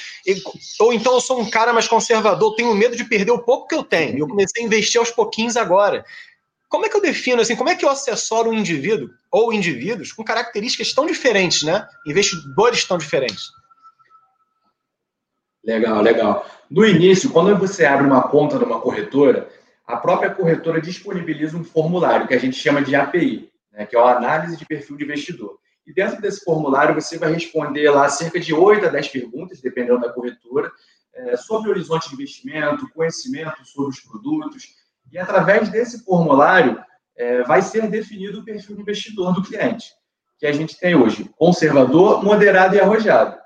[0.80, 3.76] ou então eu sou um cara mais conservador, tenho medo de perder o pouco que
[3.76, 4.18] eu tenho.
[4.18, 6.04] Eu comecei a investir aos pouquinhos agora.
[6.70, 10.12] Como é que eu defino, assim, como é que eu assessoro um indivíduo ou indivíduos
[10.12, 11.88] com características tão diferentes, né?
[12.06, 13.46] Investidores tão diferentes.
[15.64, 16.46] Legal, legal.
[16.70, 19.50] No início, quando você abre uma conta numa corretora,
[19.86, 24.00] a própria corretora disponibiliza um formulário que a gente chama de API, né, que é
[24.00, 25.58] a análise de perfil de investidor.
[25.86, 30.02] E dentro desse formulário você vai responder lá cerca de 8 a 10 perguntas, dependendo
[30.02, 30.70] da corretora,
[31.14, 34.76] é, sobre o horizonte de investimento, conhecimento sobre os produtos,
[35.12, 36.82] e através desse formulário
[37.16, 39.92] é, vai ser definido o perfil de investidor do cliente,
[40.38, 43.38] que a gente tem hoje, conservador, moderado e arrojado.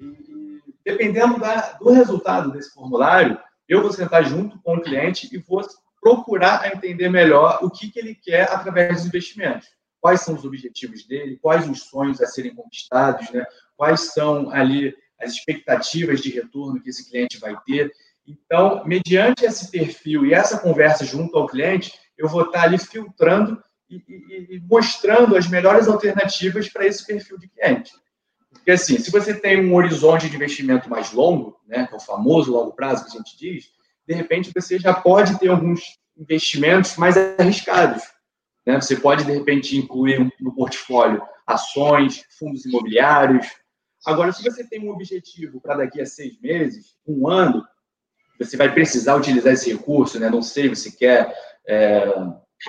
[0.00, 5.38] E, dependendo da, do resultado desse formulário, eu vou sentar junto com o cliente e
[5.38, 5.62] vou
[6.00, 9.68] procurar entender melhor o que, que ele quer através dos investimentos.
[10.00, 13.44] Quais são os objetivos dele, quais os sonhos a serem conquistados, né?
[13.76, 17.92] quais são ali as expectativas de retorno que esse cliente vai ter.
[18.30, 23.60] Então, mediante esse perfil e essa conversa junto ao cliente, eu vou estar ali filtrando
[23.88, 27.92] e, e, e mostrando as melhores alternativas para esse perfil de cliente.
[28.52, 32.00] Porque, assim, se você tem um horizonte de investimento mais longo, né, que é o
[32.00, 33.64] famoso longo prazo que a gente diz,
[34.06, 38.02] de repente você já pode ter alguns investimentos mais arriscados.
[38.66, 38.80] Né?
[38.80, 43.46] Você pode, de repente, incluir no portfólio ações, fundos imobiliários.
[44.06, 47.64] Agora, se você tem um objetivo para daqui a seis meses, um ano,
[48.44, 50.30] você vai precisar utilizar esse recurso, né?
[50.30, 51.32] Não sei, você quer
[51.68, 52.06] é,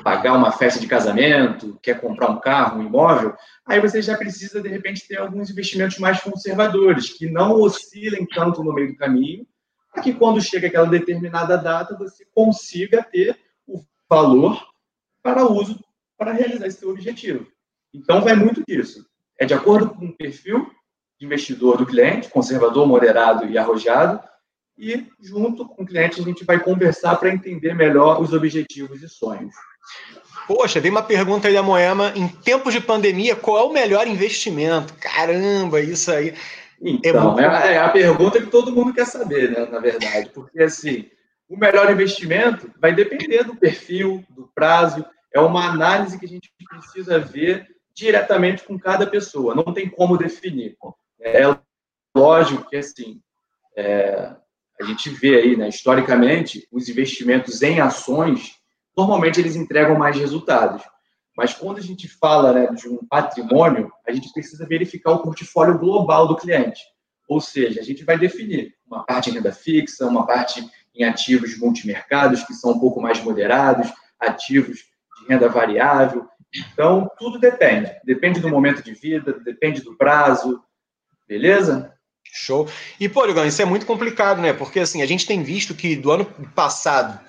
[0.04, 3.34] pagar uma festa de casamento, quer comprar um carro, um imóvel,
[3.66, 8.64] aí você já precisa, de repente, ter alguns investimentos mais conservadores, que não oscilem tanto
[8.64, 9.48] no meio do caminho,
[9.92, 14.62] para que quando chega aquela determinada data, você consiga ter o valor
[15.22, 15.84] para uso,
[16.18, 17.48] para realizar esse seu objetivo.
[17.94, 19.06] Então, vai muito disso.
[19.38, 20.72] É de acordo com o perfil
[21.20, 24.22] de investidor do cliente, conservador, moderado e arrojado,
[24.82, 29.08] e junto com o cliente a gente vai conversar para entender melhor os objetivos e
[29.08, 29.54] sonhos.
[30.48, 32.12] Poxa, veio uma pergunta aí da Moema.
[32.15, 34.96] Em tempos de pandemia, qual é o melhor investimento?
[34.96, 36.34] Caramba, isso aí.
[36.82, 37.67] Então, é, muito...
[37.67, 40.32] é, a pergunta que todo mundo quer saber, né, na verdade.
[40.34, 41.08] Porque, assim,
[41.48, 45.06] o melhor investimento vai depender do perfil, do prazo.
[45.32, 49.54] É uma análise que a gente precisa ver diretamente com cada pessoa.
[49.54, 50.76] Não tem como definir.
[51.20, 51.44] É
[52.15, 53.22] lógico que, assim,
[53.78, 54.32] é,
[54.82, 58.56] a gente vê aí, né, historicamente, os investimentos em ações,
[58.98, 60.82] normalmente eles entregam mais resultados.
[61.38, 65.78] Mas quando a gente fala né, de um patrimônio, a gente precisa verificar o portfólio
[65.78, 66.82] global do cliente.
[67.28, 71.58] Ou seja, a gente vai definir uma parte em renda fixa, uma parte em ativos
[71.58, 73.89] multimercados, que são um pouco mais moderados,
[74.20, 74.80] ativos
[75.20, 76.28] de renda variável.
[76.54, 77.89] Então, tudo depende.
[78.04, 80.62] Depende do momento de vida, depende do prazo.
[81.28, 81.91] Beleza?
[82.32, 82.67] Show.
[83.00, 84.54] E, pô, Ligão, isso é muito complicado, né?
[84.54, 87.20] Porque, assim, a gente tem visto que do ano passado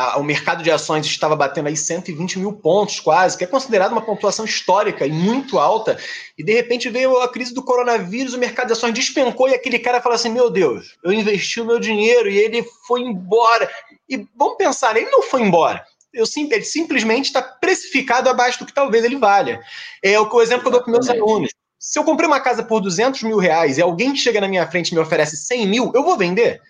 [0.00, 3.92] a, o mercado de ações estava batendo aí 120 mil pontos quase, que é considerado
[3.92, 5.98] uma pontuação histórica e muito alta,
[6.38, 9.78] e de repente veio a crise do coronavírus, o mercado de ações despencou e aquele
[9.78, 13.70] cara fala assim, meu Deus, eu investi o meu dinheiro e ele foi embora.
[14.08, 15.84] E vamos pensar, ele não foi embora.
[16.12, 19.60] Eu, ele simplesmente está precificado abaixo do que talvez ele valha.
[20.02, 21.50] É o exemplo que eu dou para meus alunos.
[21.80, 24.90] Se eu comprei uma casa por 200 mil reais e alguém chega na minha frente
[24.90, 26.60] e me oferece 100 mil, eu vou vender?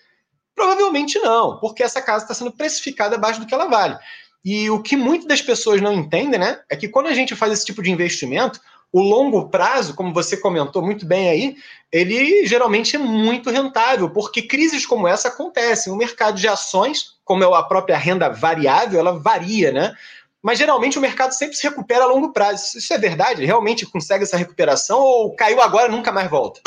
[0.55, 3.97] Provavelmente não, porque essa casa está sendo precificada abaixo do que ela vale.
[4.43, 7.51] E o que muitas das pessoas não entendem, né, é que quando a gente faz
[7.51, 11.55] esse tipo de investimento, o longo prazo, como você comentou muito bem aí,
[11.91, 15.91] ele geralmente é muito rentável, porque crises como essa acontecem.
[15.91, 19.93] O mercado de ações, como é a própria renda variável, ela varia, né?
[20.41, 22.77] Mas geralmente o mercado sempre se recupera a longo prazo.
[22.77, 23.45] Isso é verdade?
[23.45, 26.61] Realmente consegue essa recuperação ou caiu agora e nunca mais volta?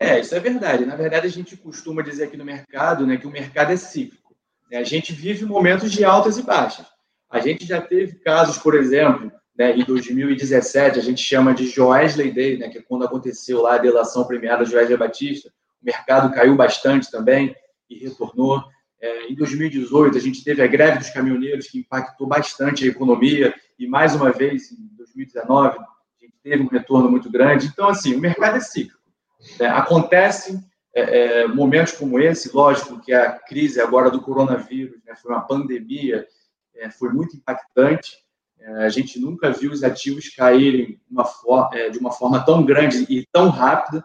[0.00, 0.86] É, isso é verdade.
[0.86, 4.34] Na verdade, a gente costuma dizer aqui no mercado né, que o mercado é cíclico.
[4.70, 4.78] Né?
[4.78, 6.86] A gente vive momentos de altas e baixas.
[7.28, 12.30] A gente já teve casos, por exemplo, né, em 2017, a gente chama de Joesley
[12.30, 15.50] Day, né, que é quando aconteceu lá a delação premiada de Joesley Batista.
[15.82, 17.54] O mercado caiu bastante também
[17.90, 18.64] e retornou.
[19.00, 23.54] É, em 2018, a gente teve a greve dos caminhoneiros, que impactou bastante a economia,
[23.78, 27.66] e mais uma vez, em 2019, a gente teve um retorno muito grande.
[27.66, 28.98] Então, assim, o mercado é cíclico.
[29.60, 30.60] É, acontecem
[30.94, 35.46] é, é, momentos como esse, lógico que a crise agora do coronavírus né, foi uma
[35.46, 36.26] pandemia,
[36.74, 38.16] é, foi muito impactante.
[38.58, 41.24] É, a gente nunca viu os ativos caírem uma
[41.92, 44.04] de uma forma tão grande e tão rápida.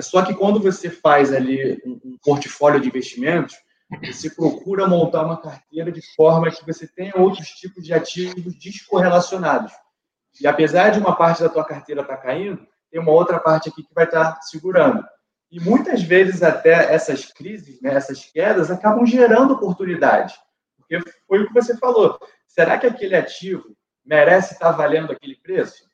[0.00, 3.56] Só que quando você faz ali um, um portfólio de investimentos,
[3.96, 9.72] você procura montar uma carteira de forma que você tenha outros tipos de ativos descorrelacionados.
[10.40, 13.68] E apesar de uma parte da tua carteira estar tá caindo, tem uma outra parte
[13.68, 15.02] aqui que vai estar tá segurando.
[15.50, 20.38] E muitas vezes até essas crises, né, essas quedas, acabam gerando oportunidades.
[20.76, 22.18] Porque foi o que você falou.
[22.46, 23.74] Será que aquele ativo
[24.04, 25.88] merece estar tá valendo aquele preço?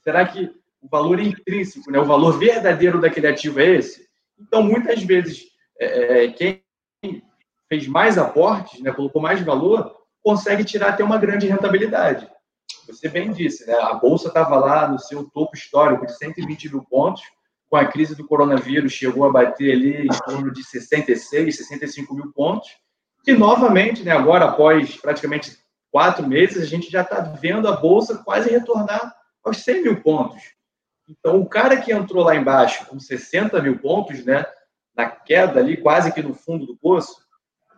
[0.00, 4.06] Será que o valor intrínseco, né, o valor verdadeiro daquele ativo é esse?
[4.38, 5.44] Então, muitas vezes,
[5.78, 6.62] é, é quem
[7.68, 12.28] fez mais aportes, né, colocou mais valor, consegue tirar até uma grande rentabilidade.
[12.86, 16.82] Você bem disse, né, a Bolsa estava lá no seu topo histórico de 120 mil
[16.82, 17.22] pontos,
[17.68, 22.32] com a crise do coronavírus chegou a bater ali em torno de 66, 65 mil
[22.32, 22.70] pontos,
[23.26, 25.58] e novamente, né, agora após praticamente
[25.90, 30.42] quatro meses, a gente já está vendo a Bolsa quase retornar aos 100 mil pontos.
[31.06, 34.46] Então, o cara que entrou lá embaixo com 60 mil pontos, né,
[34.98, 37.14] na queda ali, quase que no fundo do poço,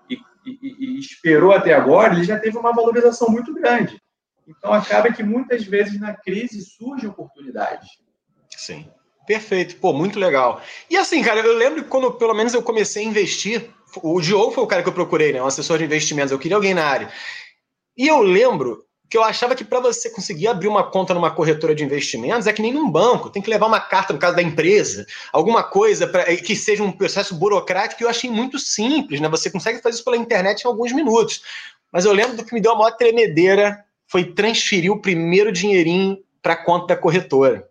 [0.09, 4.01] e, e, e esperou até agora, ele já teve uma valorização muito grande.
[4.49, 7.87] Então, acaba que muitas vezes na crise surge oportunidade.
[8.57, 8.89] Sim.
[9.27, 10.63] Perfeito, pô, muito legal.
[10.89, 13.71] E assim, cara, eu lembro que quando pelo menos eu comecei a investir,
[14.03, 15.43] o Diogo foi o cara que eu procurei, né?
[15.43, 17.13] Um assessor de investimentos, eu queria alguém na área.
[17.97, 21.75] E eu lembro que eu achava que para você conseguir abrir uma conta numa corretora
[21.75, 24.43] de investimentos é que nem num banco, tem que levar uma carta no caso da
[24.43, 29.29] empresa, alguma coisa pra, que seja um processo burocrático eu achei muito simples, né?
[29.29, 31.43] Você consegue fazer isso pela internet em alguns minutos.
[31.91, 36.17] Mas eu lembro do que me deu a maior tremedeira foi transferir o primeiro dinheirinho
[36.41, 37.69] para a conta da corretora.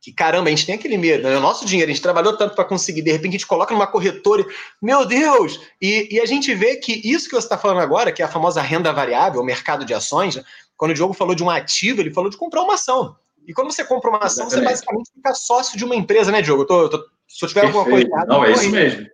[0.00, 1.36] Que caramba, a gente tem aquele medo, né?
[1.36, 3.86] O nosso dinheiro, a gente trabalhou tanto para conseguir, de repente a gente coloca numa
[3.86, 4.46] corretora,
[4.80, 5.60] meu Deus!
[5.80, 8.28] E, e a gente vê que isso que você está falando agora, que é a
[8.28, 10.44] famosa renda variável, o mercado de ações, né?
[10.76, 13.16] Quando o Diogo falou de um ativo, ele falou de comprar uma ação.
[13.46, 14.68] E quando você compra uma ação, Exatamente.
[14.68, 16.62] você basicamente fica sócio de uma empresa, né, Diogo?
[16.62, 17.78] Eu tô, eu tô, se eu tiver Perfeito.
[17.78, 18.32] alguma coisa errada.
[18.32, 19.06] Não, é isso mesmo.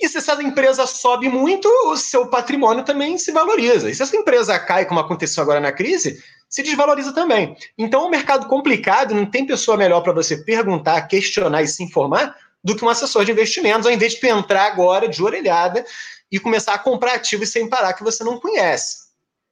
[0.00, 3.90] E se essa empresa sobe muito, o seu patrimônio também se valoriza.
[3.90, 7.56] E se essa empresa cai, como aconteceu agora na crise, se desvaloriza também.
[7.78, 11.84] Então, é um mercado complicado, não tem pessoa melhor para você perguntar, questionar e se
[11.84, 15.84] informar do que um assessor de investimentos, ao invés de entrar agora de orelhada
[16.30, 19.08] e começar a comprar ativos sem parar que você não conhece.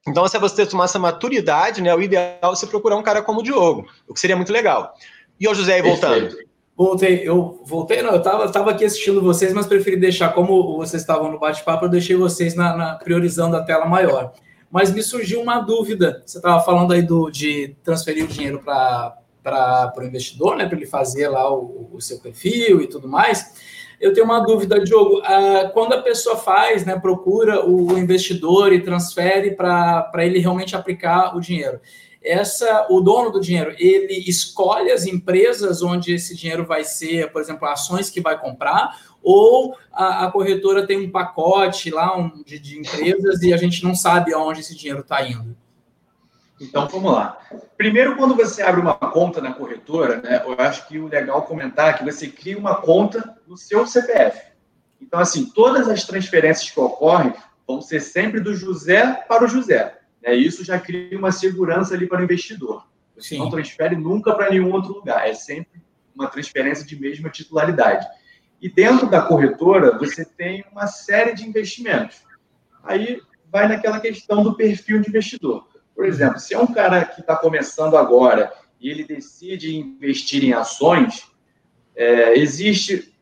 [0.06, 3.40] Então, se você tomar essa maturidade, né, o ideal é você procurar um cara como
[3.40, 4.92] o Diogo, o que seria muito legal.
[5.38, 6.36] E o José aí voltando.
[6.76, 11.02] Voltei, eu voltei, não, eu estava tava aqui assistindo vocês, mas preferi deixar, como vocês
[11.02, 14.32] estavam no bate-papo, eu deixei vocês na, na, priorizando a tela maior.
[14.70, 16.22] Mas me surgiu uma dúvida.
[16.24, 20.66] Você estava falando aí do, de transferir o dinheiro para o investidor, né?
[20.66, 23.54] Para ele fazer lá o, o, seu perfil e tudo mais.
[24.00, 25.18] Eu tenho uma dúvida, Diogo.
[25.18, 31.36] Uh, quando a pessoa faz, né, procura o investidor e transfere para ele realmente aplicar
[31.36, 31.80] o dinheiro
[32.22, 37.40] essa o dono do dinheiro ele escolhe as empresas onde esse dinheiro vai ser, por
[37.40, 42.58] exemplo, ações que vai comprar, ou a, a corretora tem um pacote lá um, de,
[42.58, 45.56] de, empresas e a gente não sabe aonde esse dinheiro está indo.
[46.60, 47.38] Então vamos lá.
[47.76, 51.90] Primeiro, quando você abre uma conta na corretora, né, eu acho que o legal comentar
[51.90, 54.48] é que você cria uma conta no seu CPF.
[55.00, 57.32] Então, assim, todas as transferências que ocorrem
[57.66, 59.98] vão ser sempre do José para o José.
[60.22, 60.34] Né?
[60.34, 62.86] Isso já cria uma segurança ali para o investidor.
[63.16, 63.38] Você Sim.
[63.38, 65.80] não transfere nunca para nenhum outro lugar, é sempre
[66.14, 68.06] uma transferência de mesma titularidade.
[68.60, 72.22] E dentro da corretora, você tem uma série de investimentos.
[72.82, 75.66] Aí vai naquela questão do perfil de investidor.
[75.94, 80.52] Por exemplo, se é um cara que está começando agora e ele decide investir em
[80.52, 81.26] ações,
[81.94, 83.14] é, existe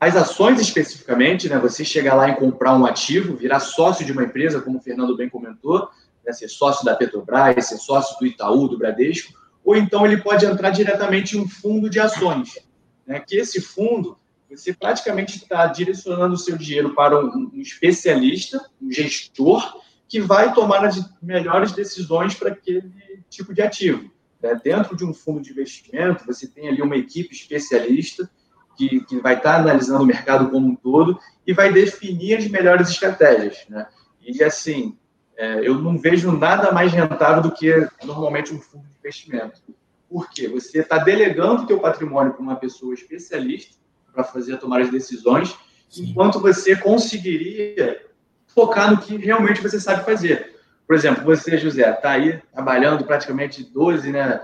[0.00, 1.58] as ações especificamente, né?
[1.58, 5.16] Você chegar lá e comprar um ativo, virar sócio de uma empresa, como o Fernando
[5.16, 5.88] bem comentou,
[6.24, 9.32] né, ser sócio da Petrobras, ser sócio do Itaú, do Bradesco,
[9.64, 12.58] ou então ele pode entrar diretamente em um fundo de ações,
[13.06, 14.18] né, que esse fundo
[14.56, 20.52] você praticamente está direcionando o seu dinheiro para um, um especialista, um gestor, que vai
[20.52, 22.92] tomar as melhores decisões para aquele
[23.30, 24.10] tipo de ativo.
[24.42, 24.60] Né?
[24.62, 28.30] Dentro de um fundo de investimento, você tem ali uma equipe especialista
[28.76, 32.90] que, que vai estar analisando o mercado como um todo e vai definir as melhores
[32.90, 33.64] estratégias.
[33.70, 33.86] Né?
[34.20, 34.98] E assim,
[35.36, 37.72] é, eu não vejo nada mais rentável do que
[38.04, 39.62] normalmente um fundo de investimento.
[40.10, 40.46] Por quê?
[40.48, 43.81] Você está delegando o teu patrimônio para uma pessoa especialista
[44.12, 45.56] para fazer tomar as decisões,
[45.88, 46.10] Sim.
[46.10, 48.04] enquanto você conseguiria
[48.48, 50.56] focar no que realmente você sabe fazer.
[50.86, 54.40] Por exemplo, você, José, está aí trabalhando praticamente 12, né,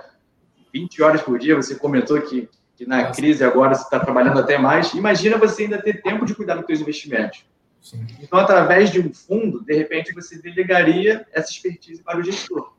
[0.72, 1.56] 20 horas por dia.
[1.56, 3.20] Você comentou que, que na Nossa.
[3.20, 4.94] crise agora você está trabalhando até mais.
[4.94, 7.44] Imagina você ainda ter tempo de cuidar dos seus investimentos.
[7.80, 8.06] Sim.
[8.20, 12.72] Então, através de um fundo, de repente, você delegaria essa expertise para o gestor.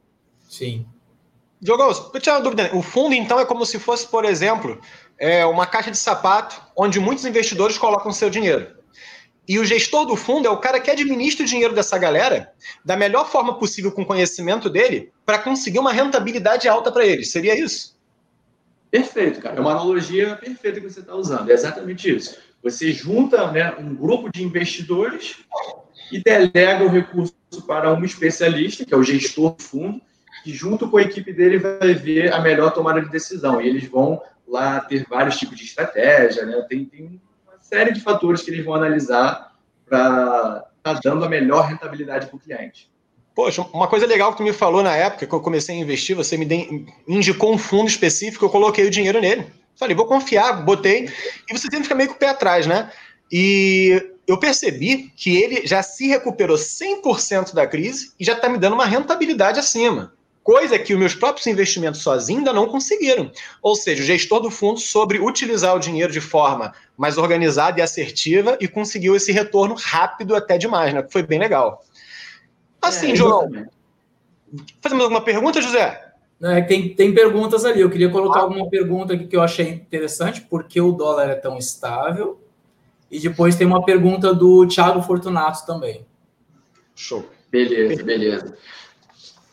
[0.47, 0.86] Sim.
[1.62, 2.69] Diogo, eu tinha uma dúvida.
[2.73, 4.80] O fundo, então, é como se fosse, por exemplo,
[5.19, 8.79] é uma caixa de sapato onde muitos investidores colocam seu dinheiro.
[9.47, 12.53] E o gestor do fundo é o cara que administra o dinheiro dessa galera
[12.86, 17.32] da melhor forma possível com o conhecimento dele para conseguir uma rentabilidade alta para eles.
[17.32, 17.97] Seria isso?
[18.91, 19.58] Perfeito, cara.
[19.58, 21.49] É uma analogia perfeita que você está usando.
[21.49, 22.38] É exatamente isso.
[22.62, 25.38] Você junta né, um grupo de investidores
[26.12, 27.34] e delega o recurso
[27.65, 30.01] para um especialista, que é o gestor do fundo,
[30.43, 33.60] que junto com a equipe dele vai ver a melhor tomada de decisão.
[33.60, 36.65] E eles vão lá ter vários tipos de estratégia, né?
[36.67, 39.53] Tem, tem uma série de fatores que eles vão analisar
[39.88, 42.89] para estar tá dando a melhor rentabilidade para o cliente.
[43.35, 46.15] Poxa, uma coisa legal que tu me falou na época que eu comecei a investir,
[46.15, 49.45] você me indicou um fundo específico, eu coloquei o dinheiro nele.
[49.77, 51.09] Falei, vou confiar, botei.
[51.49, 52.91] E você sempre fica meio com o pé atrás, né?
[53.31, 58.57] E eu percebi que ele já se recuperou 100% da crise e já está me
[58.57, 60.13] dando uma rentabilidade acima.
[60.43, 63.32] Coisa que os meus próprios investimentos sozinhos ainda não conseguiram.
[63.62, 67.84] Ou seja, o gestor do fundo sobre utilizar o dinheiro de forma mais organizada e
[67.84, 71.06] assertiva e conseguiu esse retorno rápido até demais, né?
[71.10, 71.84] Foi bem legal.
[72.82, 73.52] Assim, é, João.
[74.82, 76.10] Fazemos alguma pergunta, José?
[76.41, 77.82] É, tem, tem perguntas ali.
[77.82, 81.58] Eu queria colocar alguma pergunta aqui que eu achei interessante, porque o dólar é tão
[81.58, 82.39] estável.
[83.12, 86.06] E depois tem uma pergunta do Thiago Fortunato também.
[86.95, 87.28] Show.
[87.52, 88.58] Beleza, beleza.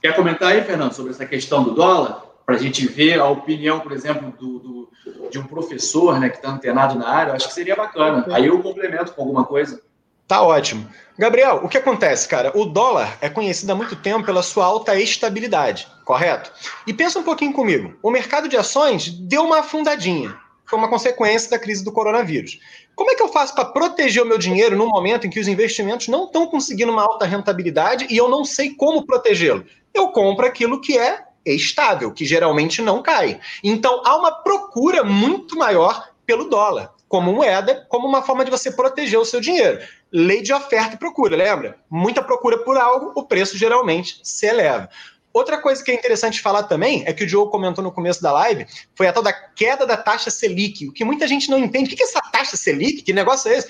[0.06, 2.22] Quer comentar aí, Fernando, sobre essa questão do dólar?
[2.46, 4.88] Para a gente ver a opinião, por exemplo, do, do
[5.28, 8.24] de um professor né, que está antenado na área, acho que seria bacana.
[8.30, 9.82] Aí eu complemento com alguma coisa.
[10.28, 10.88] Tá ótimo.
[11.18, 12.52] Gabriel, o que acontece, cara?
[12.54, 16.52] O dólar é conhecido há muito tempo pela sua alta estabilidade, correto?
[16.86, 17.96] E pensa um pouquinho comigo.
[18.00, 20.36] O mercado de ações deu uma afundadinha.
[20.68, 22.58] Foi uma consequência da crise do coronavírus.
[22.94, 25.48] Como é que eu faço para proteger o meu dinheiro no momento em que os
[25.48, 29.64] investimentos não estão conseguindo uma alta rentabilidade e eu não sei como protegê-lo?
[29.94, 33.38] Eu compro aquilo que é estável, que geralmente não cai.
[33.62, 38.70] Então há uma procura muito maior pelo dólar como moeda, como uma forma de você
[38.70, 39.78] proteger o seu dinheiro.
[40.10, 41.78] Lei de oferta e procura, lembra?
[41.88, 44.88] Muita procura por algo, o preço geralmente se eleva.
[45.36, 48.32] Outra coisa que é interessante falar também é que o Diogo comentou no começo da
[48.32, 51.92] live foi a tal da queda da taxa Selic, o que muita gente não entende.
[51.92, 53.02] O que é essa taxa Selic?
[53.02, 53.68] Que negócio é esse?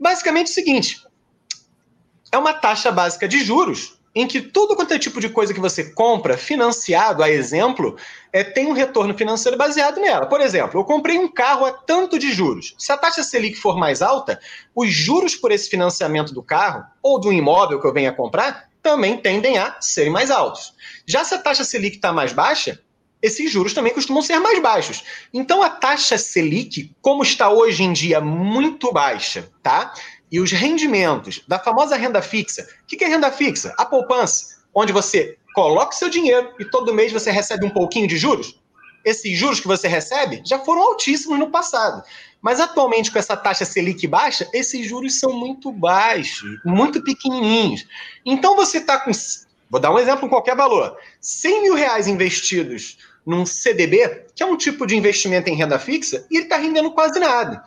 [0.00, 1.06] Basicamente é o seguinte:
[2.32, 5.60] é uma taxa básica de juros em que tudo quanto é tipo de coisa que
[5.60, 7.96] você compra financiado, a exemplo,
[8.32, 10.26] é, tem um retorno financeiro baseado nela.
[10.26, 12.74] Por exemplo, eu comprei um carro a tanto de juros.
[12.78, 14.40] Se a taxa Selic for mais alta,
[14.74, 19.16] os juros por esse financiamento do carro ou do imóvel que eu venha comprar também
[19.16, 20.72] tendem a serem mais altos.
[21.04, 22.80] Já se a taxa Selic está mais baixa,
[23.20, 25.02] esses juros também costumam ser mais baixos.
[25.34, 29.92] Então a taxa Selic, como está hoje em dia muito baixa, tá?
[30.30, 32.62] E os rendimentos da famosa renda fixa.
[32.84, 33.74] O que é renda fixa?
[33.76, 38.16] A poupança, onde você coloca seu dinheiro e todo mês você recebe um pouquinho de
[38.16, 38.56] juros.
[39.04, 42.04] Esses juros que você recebe já foram altíssimos no passado.
[42.46, 47.84] Mas atualmente, com essa taxa Selic baixa, esses juros são muito baixos, muito pequenininhos.
[48.24, 49.10] Então você está com.
[49.68, 54.46] Vou dar um exemplo com qualquer valor: 100 mil reais investidos num CDB, que é
[54.46, 57.64] um tipo de investimento em renda fixa, e ele está rendendo quase nada.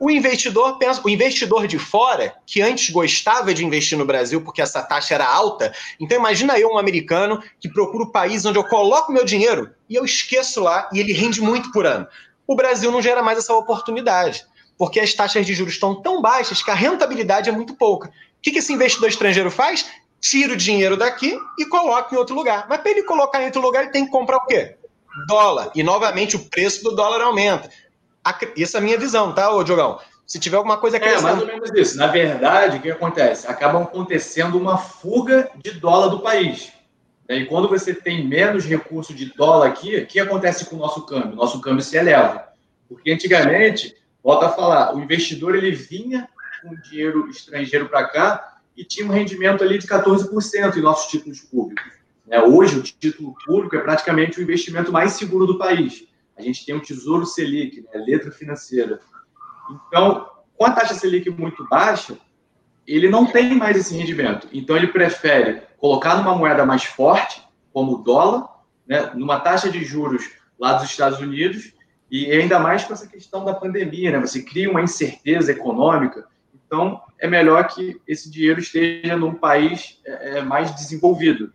[0.00, 4.62] O investidor pensa, o investidor de fora, que antes gostava de investir no Brasil porque
[4.62, 8.64] essa taxa era alta, então imagina eu, um americano, que procura o país onde eu
[8.64, 12.08] coloco meu dinheiro e eu esqueço lá e ele rende muito por ano
[12.52, 14.44] o Brasil não gera mais essa oportunidade,
[14.78, 18.08] porque as taxas de juros estão tão baixas que a rentabilidade é muito pouca.
[18.08, 19.90] O que esse investidor estrangeiro faz?
[20.20, 22.66] Tira o dinheiro daqui e coloca em outro lugar.
[22.68, 24.76] Mas para ele colocar em outro lugar, ele tem que comprar o quê?
[25.26, 25.70] Dólar.
[25.74, 27.68] E novamente o preço do dólar aumenta.
[28.56, 29.98] Essa é a minha visão, tá, ô Diogão?
[30.26, 31.08] Se tiver alguma coisa que.
[31.08, 31.98] É, mais ou menos isso.
[31.98, 33.46] Na verdade, o que acontece?
[33.46, 36.72] Acaba acontecendo uma fuga de dólar do país.
[37.32, 37.38] Né?
[37.38, 41.06] E quando você tem menos recurso de dólar aqui, o que acontece com o nosso
[41.06, 41.34] câmbio?
[41.34, 42.46] Nosso câmbio se eleva.
[42.86, 46.28] Porque antigamente, volta a falar, o investidor ele vinha
[46.62, 51.40] com dinheiro estrangeiro para cá e tinha um rendimento ali de 14% em nossos títulos
[51.40, 51.90] públicos.
[52.26, 52.38] Né?
[52.38, 56.04] Hoje, o título público é praticamente o investimento mais seguro do país.
[56.36, 58.04] A gente tem o Tesouro Selic, né?
[58.06, 59.00] letra financeira.
[59.70, 62.18] Então, com a taxa Selic muito baixa,
[62.86, 64.48] ele não tem mais esse rendimento.
[64.52, 68.48] Então, ele prefere colocar numa moeda mais forte, como o dólar,
[68.86, 71.72] né, numa taxa de juros lá dos Estados Unidos,
[72.10, 74.20] e ainda mais com essa questão da pandemia, né?
[74.20, 76.26] Você cria uma incerteza econômica,
[76.66, 81.52] então é melhor que esse dinheiro esteja num país é, é mais desenvolvido.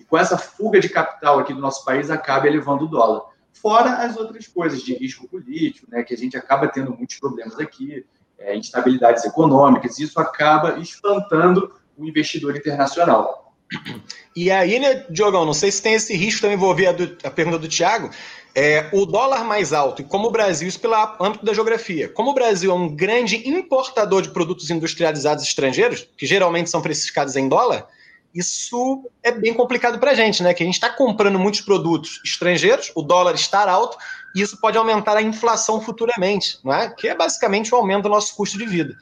[0.00, 3.22] E com essa fuga de capital aqui do nosso país, acaba elevando o dólar.
[3.52, 6.02] Fora as outras coisas de risco político, né?
[6.02, 8.06] Que a gente acaba tendo muitos problemas aqui,
[8.38, 13.52] é, instabilidades econômicas, e isso acaba espantando o investidor internacional.
[14.34, 17.30] E aí, né, Diogão, não sei se tem esse risco também, ouvir a, do, a
[17.30, 18.10] pergunta do Tiago.
[18.54, 22.30] É, o dólar mais alto, e como o Brasil, isso pelo âmbito da geografia, como
[22.30, 27.48] o Brasil é um grande importador de produtos industrializados estrangeiros, que geralmente são precificados em
[27.48, 27.86] dólar,
[28.34, 30.52] isso é bem complicado para a gente, né?
[30.52, 33.96] Que a gente está comprando muitos produtos estrangeiros, o dólar está alto,
[34.34, 36.90] e isso pode aumentar a inflação futuramente, não é?
[36.90, 38.94] Que é basicamente o aumento do nosso custo de vida.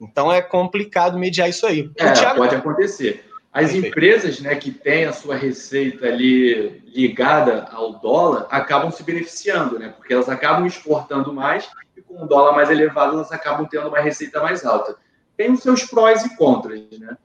[0.00, 1.90] Então é complicado mediar isso aí.
[1.96, 2.38] É, Thiago...
[2.38, 3.26] pode acontecer.
[3.52, 9.78] As empresas né, que têm a sua receita ali ligada ao dólar acabam se beneficiando,
[9.78, 9.88] né?
[9.88, 13.98] Porque elas acabam exportando mais e com o dólar mais elevado elas acabam tendo uma
[13.98, 14.96] receita mais alta.
[15.36, 17.16] Tem os seus prós e contras, né?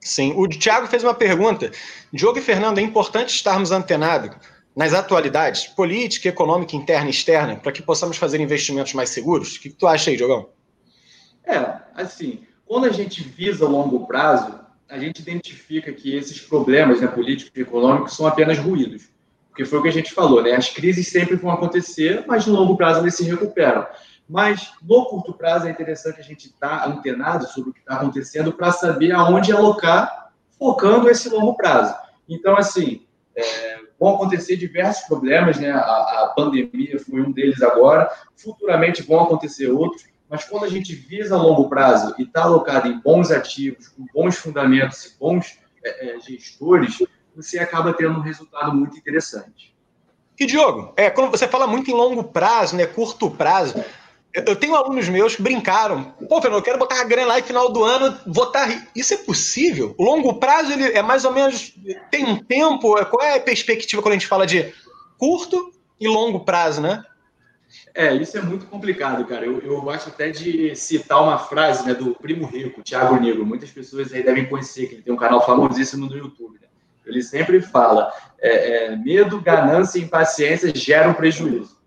[0.00, 0.32] Sim.
[0.36, 1.70] O Thiago fez uma pergunta.
[2.12, 4.34] Diogo e Fernando, é importante estarmos antenados
[4.74, 9.56] nas atualidades, política, econômica, interna e externa, para que possamos fazer investimentos mais seguros?
[9.56, 10.48] O que, tu acha aí, Diogão?
[11.44, 17.06] É, assim, quando a gente visa longo prazo, a gente identifica que esses problemas né,
[17.06, 19.08] políticos e econômicos são apenas ruídos.
[19.48, 20.52] Porque foi o que a gente falou, né?
[20.52, 23.84] As crises sempre vão acontecer, mas no longo prazo eles se recuperam.
[24.30, 27.96] Mas no curto prazo é interessante a gente estar tá antenado sobre o que está
[27.96, 31.94] acontecendo para saber aonde alocar, focando esse longo prazo.
[32.28, 33.04] Então, assim,
[33.34, 35.72] é, vão acontecer diversos problemas, né?
[35.72, 40.94] A, a pandemia foi um deles agora, futuramente vão acontecer outros mas quando a gente
[40.94, 46.14] visa longo prazo e está alocado em bons ativos, com bons fundamentos e bons é,
[46.14, 46.98] é, gestores,
[47.34, 49.74] você acaba tendo um resultado muito interessante.
[50.38, 53.74] E Diogo, é, quando você fala muito em longo prazo, né, curto prazo,
[54.32, 56.14] eu tenho alunos meus que brincaram.
[56.28, 58.88] Pô, Fernando, eu quero botar a grana lá e final do ano votar.
[58.94, 59.94] Isso é possível?
[59.98, 61.74] O longo prazo ele é mais ou menos.
[62.10, 62.94] Tem um tempo?
[63.06, 64.72] Qual é a perspectiva quando a gente fala de
[65.18, 67.04] curto e longo prazo, né?
[67.94, 69.44] É, isso é muito complicado, cara.
[69.44, 73.44] Eu, eu acho até de citar uma frase né, do Primo Rico, Thiago Negro.
[73.44, 76.58] Muitas pessoas aí devem conhecer, que ele tem um canal famosíssimo no YouTube.
[76.60, 76.68] Né?
[77.04, 81.79] Ele sempre fala: é, é, medo, ganância e impaciência geram prejuízo.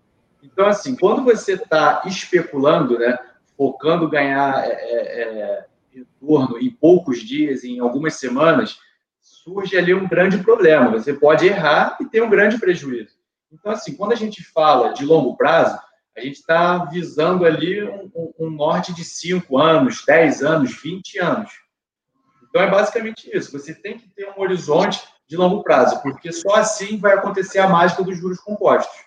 [0.44, 3.18] Então, assim, quando você está especulando, né,
[3.56, 8.78] focando ganhar é, é, é, retorno em poucos dias, em algumas semanas,
[9.20, 10.90] surge ali um grande problema.
[10.90, 13.14] Você pode errar e ter um grande prejuízo.
[13.50, 15.78] Então, assim, quando a gente fala de longo prazo,
[16.16, 21.50] a gente está visando ali um, um, norte de 5 anos, 10 anos, 20 anos.
[22.48, 23.50] Então, é basicamente isso.
[23.58, 27.68] Você tem que ter um horizonte de longo prazo, porque só assim vai acontecer a
[27.68, 29.03] mágica dos juros compostos.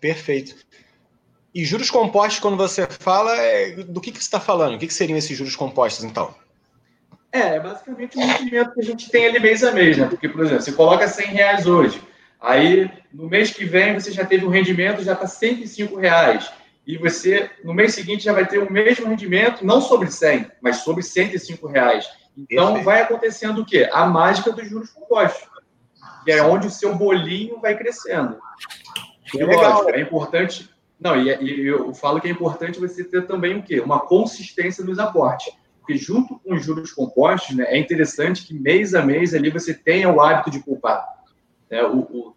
[0.00, 0.54] Perfeito.
[1.54, 3.72] E juros compostos, quando você fala, é...
[3.72, 4.74] do que, que você está falando?
[4.74, 6.34] O que, que seriam esses juros compostos, então?
[7.32, 10.06] É, é basicamente um rendimento que a gente tem ali mês a mês, né?
[10.06, 12.02] Porque, por exemplo, você coloca 100 reais hoje,
[12.40, 16.50] aí no mês que vem você já teve um rendimento, já está 105 reais.
[16.86, 20.78] E você, no mês seguinte, já vai ter o mesmo rendimento, não sobre 100, mas
[20.78, 22.08] sobre 105 reais.
[22.34, 22.84] Então, Perfeito.
[22.84, 23.90] vai acontecendo o quê?
[23.92, 25.46] A mágica dos juros compostos,
[26.24, 28.38] que é onde o seu bolinho vai crescendo.
[29.36, 29.82] É legal.
[29.82, 30.70] Lógico, é importante.
[31.00, 33.80] Não, e, e, eu falo que é importante você ter também o quê?
[33.80, 35.52] Uma consistência nos aportes.
[35.78, 39.72] Porque junto com os juros compostos, né, é interessante que mês a mês ali você
[39.72, 41.06] tenha o hábito de poupar.
[41.70, 41.82] Né?
[41.84, 42.36] O, o,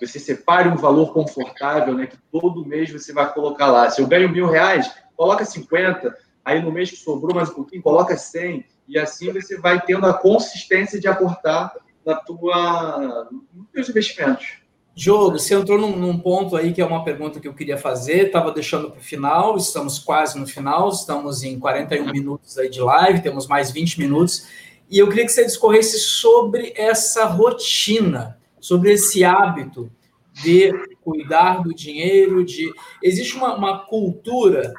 [0.00, 3.90] você separe um valor confortável, né, que todo mês você vai colocar lá.
[3.90, 6.16] Se eu ganho mil reais, coloca 50.
[6.44, 8.64] Aí no mês que sobrou mais um pouquinho, coloca 100.
[8.88, 11.74] E assim você vai tendo a consistência de aportar
[12.06, 14.67] na tua, nos teus investimentos.
[14.98, 18.26] Diogo, você entrou num, num, ponto aí que é uma pergunta que eu queria fazer,
[18.26, 22.80] estava deixando para o final, estamos quase no final, estamos em 41 minutos aí de
[22.80, 24.48] live, temos mais 20 minutos,
[24.90, 29.88] e eu queria que você discorresse sobre essa rotina, sobre esse hábito
[30.32, 30.72] de
[31.04, 32.68] cuidar do dinheiro, de...
[33.00, 34.74] Existe uma, uma cultura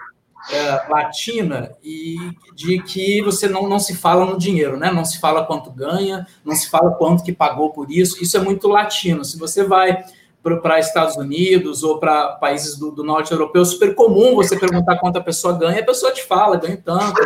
[0.52, 2.16] é, latina e
[2.56, 4.91] de que você não, não se fala no dinheiro, né?
[4.91, 8.22] Não se fala quanto ganha, não se fala quanto que pagou por isso.
[8.22, 9.24] Isso é muito latino.
[9.24, 10.04] Se você vai
[10.41, 14.97] para Estados Unidos ou para países do, do, norte europeu, é super comum você perguntar
[14.97, 17.22] quanto a pessoa ganha, a pessoa te fala, ganha tanto,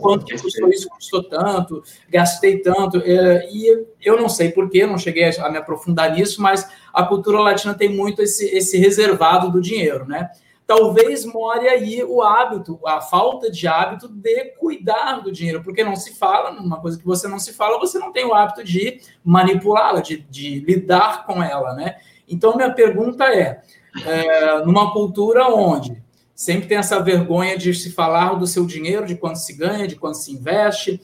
[0.00, 4.96] quanto que custou isso, custou tanto, gastei tanto, é, e eu não sei porquê, não
[4.96, 9.60] cheguei a me aprofundar nisso, mas a cultura latina tem muito esse, esse reservado do
[9.60, 10.30] dinheiro, né?
[10.72, 15.94] Talvez more aí o hábito, a falta de hábito de cuidar do dinheiro, porque não
[15.94, 19.00] se fala, uma coisa que você não se fala, você não tem o hábito de
[19.22, 21.96] manipulá-la, de, de, lidar com ela, né?
[22.26, 23.60] Então, minha pergunta é,
[24.06, 26.02] é, numa cultura onde
[26.34, 29.96] sempre tem essa vergonha de se falar do seu dinheiro, de quanto se ganha, de
[29.96, 31.02] quanto se investe,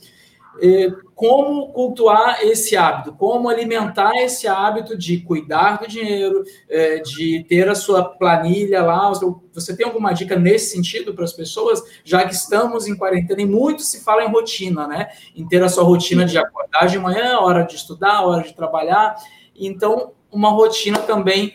[1.15, 7.69] como cultuar esse hábito, como alimentar esse hábito de cuidar do dinheiro, é, de ter
[7.69, 9.11] a sua planilha lá.
[9.53, 13.47] Você tem alguma dica nesse sentido para as pessoas, já que estamos em quarentena e
[13.47, 15.09] muito se fala em rotina, né?
[15.35, 19.17] Em ter a sua rotina de acordar de manhã, hora de estudar, hora de trabalhar.
[19.57, 21.55] Então, uma rotina também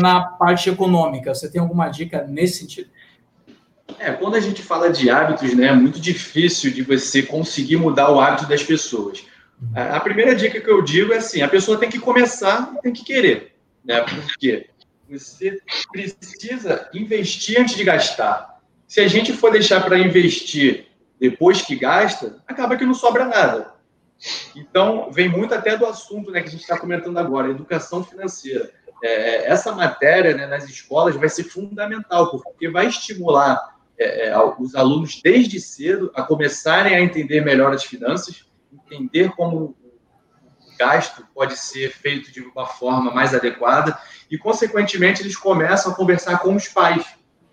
[0.00, 1.34] na parte econômica.
[1.34, 2.90] Você tem alguma dica nesse sentido?
[3.98, 8.10] É, quando a gente fala de hábitos, né, é muito difícil de você conseguir mudar
[8.10, 9.24] o hábito das pessoas.
[9.74, 12.92] A primeira dica que eu digo é assim: a pessoa tem que começar e tem
[12.92, 13.54] que querer.
[13.84, 14.00] Né?
[14.00, 14.68] Porque
[15.08, 15.60] você
[15.92, 18.60] precisa investir antes de gastar.
[18.88, 20.86] Se a gente for deixar para investir
[21.20, 23.72] depois que gasta, acaba que não sobra nada.
[24.54, 28.70] Então, vem muito até do assunto né, que a gente está comentando agora, educação financeira.
[29.02, 33.71] É, essa matéria né, nas escolas vai ser fundamental, porque vai estimular
[34.02, 39.56] é, é os alunos desde cedo a começarem a entender melhor as finanças, entender como
[39.56, 39.76] o
[40.78, 43.98] gasto pode ser feito de uma forma mais adequada
[44.30, 47.04] e, consequentemente, eles começam a conversar com os pais.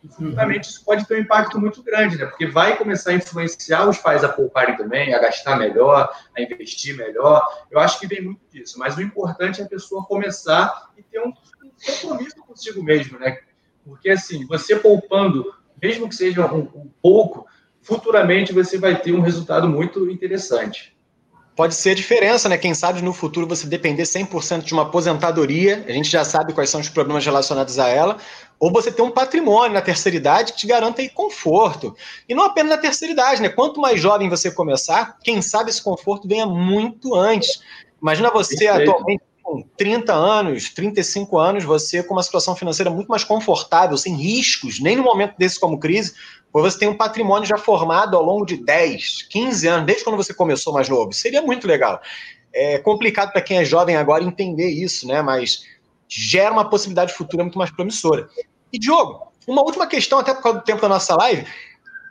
[0.04, 2.26] E, futuramente, isso pode ter um impacto muito grande, né?
[2.26, 6.96] Porque vai começar a influenciar os pais a pouparem também, a gastar melhor, a investir
[6.96, 7.46] melhor.
[7.70, 8.80] Eu acho que vem muito disso.
[8.80, 11.34] Mas o importante é a pessoa começar e ter um
[11.86, 13.40] compromisso consigo mesmo, né?
[13.84, 17.46] Porque, assim, você poupando mesmo que seja um, um pouco,
[17.82, 20.98] futuramente você vai ter um resultado muito interessante
[21.60, 22.58] pode ser a diferença, né?
[22.58, 26.70] Quem sabe no futuro você depender 100% de uma aposentadoria, a gente já sabe quais
[26.70, 28.16] são os problemas relacionados a ela,
[28.58, 31.94] ou você ter um patrimônio na terceira idade que te garanta aí conforto.
[32.30, 33.50] E não apenas na terceira idade, né?
[33.50, 37.62] Quanto mais jovem você começar, quem sabe esse conforto venha muito antes.
[38.02, 38.92] Imagina você Perfeito.
[38.92, 44.16] atualmente com 30 anos, 35 anos, você com uma situação financeira muito mais confortável, sem
[44.16, 46.14] riscos, nem no momento desse como crise,
[46.52, 50.18] pois você tem um patrimônio já formado ao longo de 10, 15 anos, desde quando
[50.18, 51.12] você começou mais novo.
[51.14, 52.00] Seria muito legal.
[52.54, 55.20] É complicado para quem é jovem agora entender isso, né?
[55.24, 55.64] Mas
[56.08, 58.30] gera uma possibilidade futura muito mais promissora.
[58.72, 61.44] E, Diogo, uma última questão, até por causa do tempo da nossa live.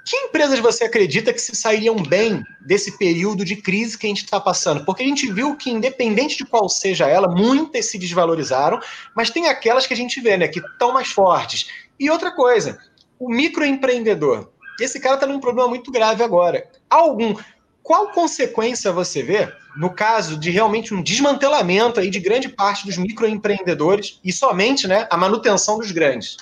[0.09, 4.25] Que empresas você acredita que se sairiam bem desse período de crise que a gente
[4.25, 4.83] está passando?
[4.87, 8.81] Porque a gente viu que, independente de qual seja ela, muitas se desvalorizaram,
[9.15, 11.69] mas tem aquelas que a gente vê, né, que estão mais fortes.
[12.01, 12.79] E outra coisa,
[13.19, 14.49] o microempreendedor.
[14.81, 16.67] Esse cara está num problema muito grave agora.
[16.89, 17.35] Algum
[17.83, 22.97] qual consequência você vê no caso de realmente um desmantelamento aí de grande parte dos
[22.97, 26.39] microempreendedores e somente né, a manutenção dos grandes?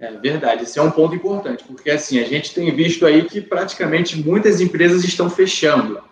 [0.00, 3.38] É verdade, esse é um ponto importante, porque assim, a gente tem visto aí que
[3.38, 6.02] praticamente muitas empresas estão fechando.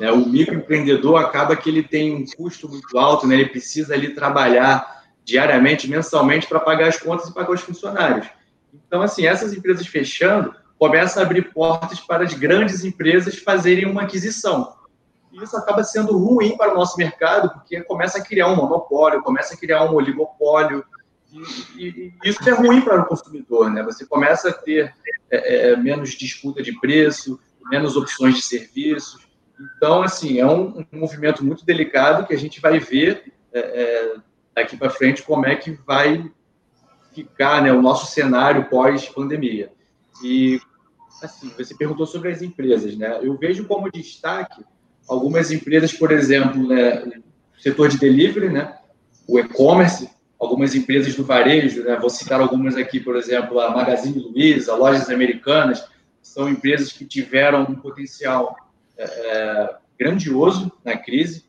[0.00, 0.10] Né?
[0.10, 3.34] O microempreendedor acaba que ele tem um custo muito alto, né?
[3.34, 8.26] ele precisa ali trabalhar diariamente, mensalmente, para pagar as contas e pagar os funcionários.
[8.72, 14.02] Então, assim, essas empresas fechando, começa a abrir portas para as grandes empresas fazerem uma
[14.02, 14.74] aquisição.
[15.30, 19.22] E isso acaba sendo ruim para o nosso mercado, porque começa a criar um monopólio,
[19.22, 20.82] começa a criar um oligopólio,
[21.76, 23.82] e, e, isso é ruim para o consumidor, né?
[23.82, 24.94] Você começa a ter
[25.30, 29.26] é, é, menos disputa de preço, menos opções de serviços.
[29.76, 34.14] Então, assim, é um, um movimento muito delicado que a gente vai ver é, é
[34.54, 36.30] daqui para frente como é que vai
[37.12, 39.72] ficar né, o nosso cenário pós-pandemia.
[40.22, 40.60] E,
[41.22, 43.18] assim, você perguntou sobre as empresas, né?
[43.22, 44.64] Eu vejo como destaque
[45.08, 47.04] algumas empresas, por exemplo, né,
[47.56, 48.78] o setor de delivery, né?
[49.26, 51.96] O e-commerce, algumas empresas do varejo, né?
[51.96, 55.86] vou citar algumas aqui, por exemplo, a Magazine Luiza, lojas americanas,
[56.20, 58.56] são empresas que tiveram um potencial
[58.96, 61.44] é, é, grandioso na crise,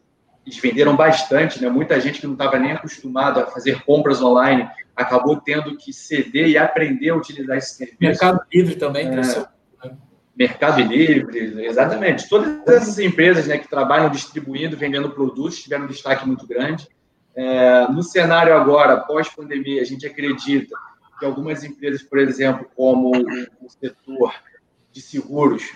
[0.46, 1.70] eles venderam bastante, né?
[1.70, 6.48] muita gente que não estava nem acostumada a fazer compras online acabou tendo que ceder
[6.48, 7.98] e aprender a utilizar esse serviço.
[8.00, 9.46] Mercado Livre também cresceu.
[9.84, 9.92] É,
[10.38, 12.30] Mercado Livre, exatamente.
[12.30, 16.88] Todas essas empresas né, que trabalham distribuindo, vendendo produtos, tiveram um destaque muito grande.
[17.36, 20.76] É, no cenário agora, pós-pandemia, a gente acredita
[21.20, 23.12] que algumas empresas, por exemplo, como
[23.62, 24.34] o, setor
[24.92, 25.74] de seguros,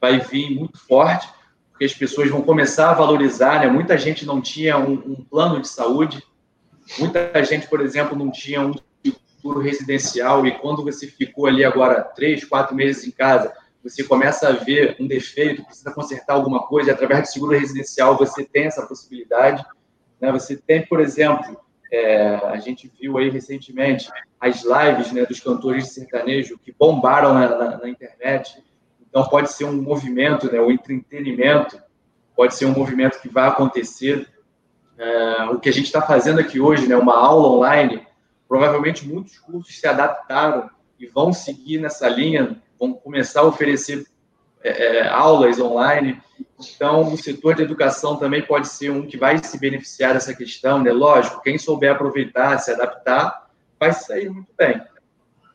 [0.00, 1.28] vai vir muito forte,
[1.70, 3.66] porque as pessoas vão começar a valorizar, né?
[3.66, 6.22] Muita gente não tinha um, um plano de saúde,
[6.98, 8.74] muita gente, por exemplo, não tinha um
[9.36, 13.52] seguro residencial, e quando você ficou ali agora três, quatro meses em casa,
[13.82, 18.16] você começa a ver um defeito, precisa consertar alguma coisa, e através do seguro residencial
[18.16, 19.62] você tem essa possibilidade.
[20.20, 20.32] Né?
[20.32, 21.58] Você tem, por exemplo,
[21.92, 24.10] é, a gente viu aí recentemente
[24.40, 28.62] as lives né, dos cantores de sertanejo que bombaram na, na, na internet.
[29.08, 31.80] Então, pode ser um movimento, né, o entretenimento,
[32.34, 34.28] pode ser um movimento que vai acontecer.
[34.98, 38.06] É, o que a gente está fazendo aqui hoje, né, uma aula online,
[38.48, 44.04] provavelmente muitos cursos se adaptaram e vão seguir nessa linha, vão começar a oferecer
[44.62, 46.20] é, é aulas online.
[46.58, 50.82] Então, o setor de educação também pode ser um que vai se beneficiar dessa questão,
[50.82, 50.92] né?
[50.92, 53.48] Lógico, quem souber aproveitar, se adaptar,
[53.78, 54.80] vai sair muito bem.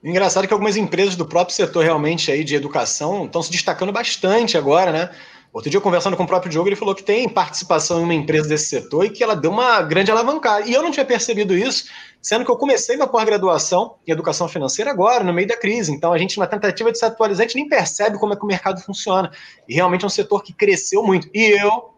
[0.03, 4.57] Engraçado que algumas empresas do próprio setor realmente aí de educação estão se destacando bastante
[4.57, 5.09] agora, né?
[5.51, 8.47] Outro dia, conversando com o próprio Diogo, ele falou que tem participação em uma empresa
[8.47, 10.67] desse setor e que ela deu uma grande alavancada.
[10.67, 11.85] E eu não tinha percebido isso,
[12.21, 15.91] sendo que eu comecei minha pós-graduação em educação financeira agora, no meio da crise.
[15.91, 18.43] Então, a gente, na tentativa de se atualizar, a gente nem percebe como é que
[18.43, 19.31] o mercado funciona.
[19.67, 21.27] E realmente é um setor que cresceu muito.
[21.33, 21.89] E eu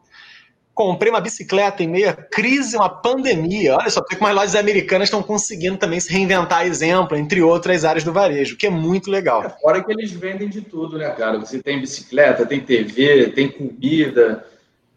[0.82, 3.76] comprei uma bicicleta em meio à crise, uma pandemia.
[3.76, 8.04] Olha só, como as lojas americanas estão conseguindo também se reinventar, exemplo, entre outras áreas
[8.04, 9.44] do varejo, que é muito legal.
[9.44, 11.38] É, fora que eles vendem de tudo, né, cara?
[11.40, 14.44] Você tem bicicleta, tem TV, tem comida.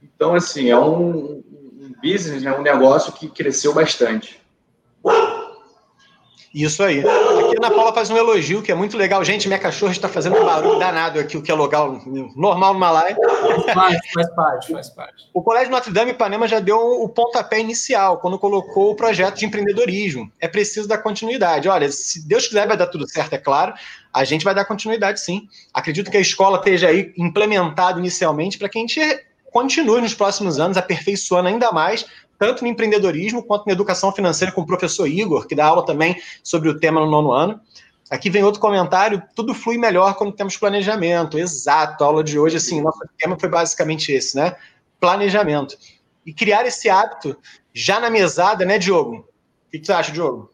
[0.02, 1.42] Então, assim, é um,
[1.78, 4.40] um business, né, um negócio que cresceu bastante.
[6.54, 7.00] Isso aí.
[7.00, 9.24] Aqui a Ana Paula faz um elogio que é muito legal.
[9.24, 12.00] Gente, minha cachorra está fazendo um barulho danado aqui, o que é local,
[12.36, 13.18] normal numa live.
[13.74, 15.24] Faz, faz parte, faz parte.
[15.34, 19.46] O Colégio Notre Dame Ipanema já deu o pontapé inicial, quando colocou o projeto de
[19.46, 20.30] empreendedorismo.
[20.40, 21.68] É preciso dar continuidade.
[21.68, 23.74] Olha, se Deus quiser, vai dar tudo certo, é claro.
[24.12, 25.48] A gente vai dar continuidade, sim.
[25.72, 29.00] Acredito que a escola esteja aí implementada inicialmente para que a gente
[29.52, 32.06] continue nos próximos anos aperfeiçoando ainda mais
[32.44, 36.20] tanto no empreendedorismo quanto na educação financeira com o professor Igor, que dá aula também
[36.42, 37.58] sobre o tema no nono ano.
[38.10, 41.38] Aqui vem outro comentário, tudo flui melhor quando temos planejamento.
[41.38, 44.56] Exato, a aula de hoje, assim, nosso tema foi basicamente esse, né?
[45.00, 45.74] Planejamento.
[46.26, 47.34] E criar esse hábito
[47.72, 49.26] já na mesada, né, Diogo?
[49.68, 50.52] O que você acha, Diogo?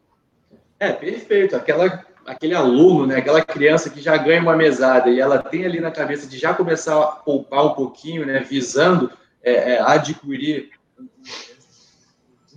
[0.78, 1.56] É, perfeito.
[1.56, 5.80] Aquela, aquele aluno, né, aquela criança que já ganha uma mesada e ela tem ali
[5.80, 9.10] na cabeça de já começar a poupar um pouquinho, né, visando
[9.42, 10.70] é, é, adquirir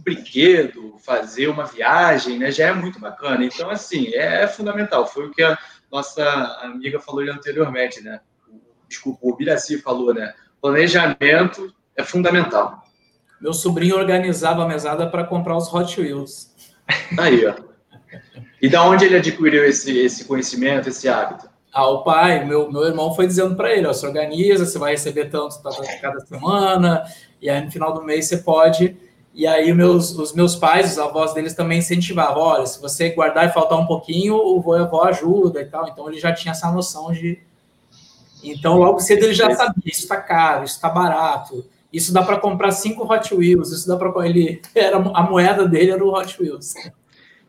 [0.04, 3.44] brinquedo, fazer uma viagem, né, já é muito bacana.
[3.46, 5.08] Então, assim, é, é fundamental.
[5.08, 5.58] Foi o que a
[5.92, 6.24] nossa
[6.62, 8.20] amiga falou anteriormente, né?
[8.88, 10.34] Desculpa, o Biraci falou, né?
[10.62, 12.84] Planejamento é fundamental.
[13.40, 16.54] Meu sobrinho organizava a mesada para comprar os Hot Wheels.
[17.18, 17.56] Aí, ó.
[18.62, 21.50] E da onde ele adquiriu esse, esse conhecimento, esse hábito?
[21.72, 24.92] Ah, o pai, meu, meu irmão foi dizendo para ele, ó, se organiza, você vai
[24.92, 25.60] receber tanto
[26.00, 27.04] cada semana,
[27.42, 28.96] e aí no final do mês você pode
[29.34, 33.50] e aí meus, os meus pais, os avós deles também incentivavam, olha, se você guardar
[33.50, 35.88] e faltar um pouquinho, o vovô ajuda e tal.
[35.88, 37.40] Então ele já tinha essa noção de,
[38.44, 42.40] Então, logo cedo ele já sabia, isso está caro, isso está barato, isso dá para
[42.40, 46.40] comprar cinco Hot Wheels, isso dá para ele era a moeda dele era o Hot
[46.40, 46.76] Wheels.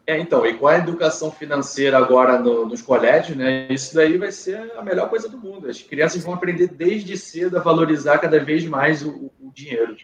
[0.06, 3.66] É, então, e com a educação financeira agora no, nos colégios, né?
[3.70, 5.68] Isso daí vai ser a melhor coisa do mundo.
[5.68, 9.96] As crianças vão aprender desde cedo a valorizar cada vez mais o, o dinheiro.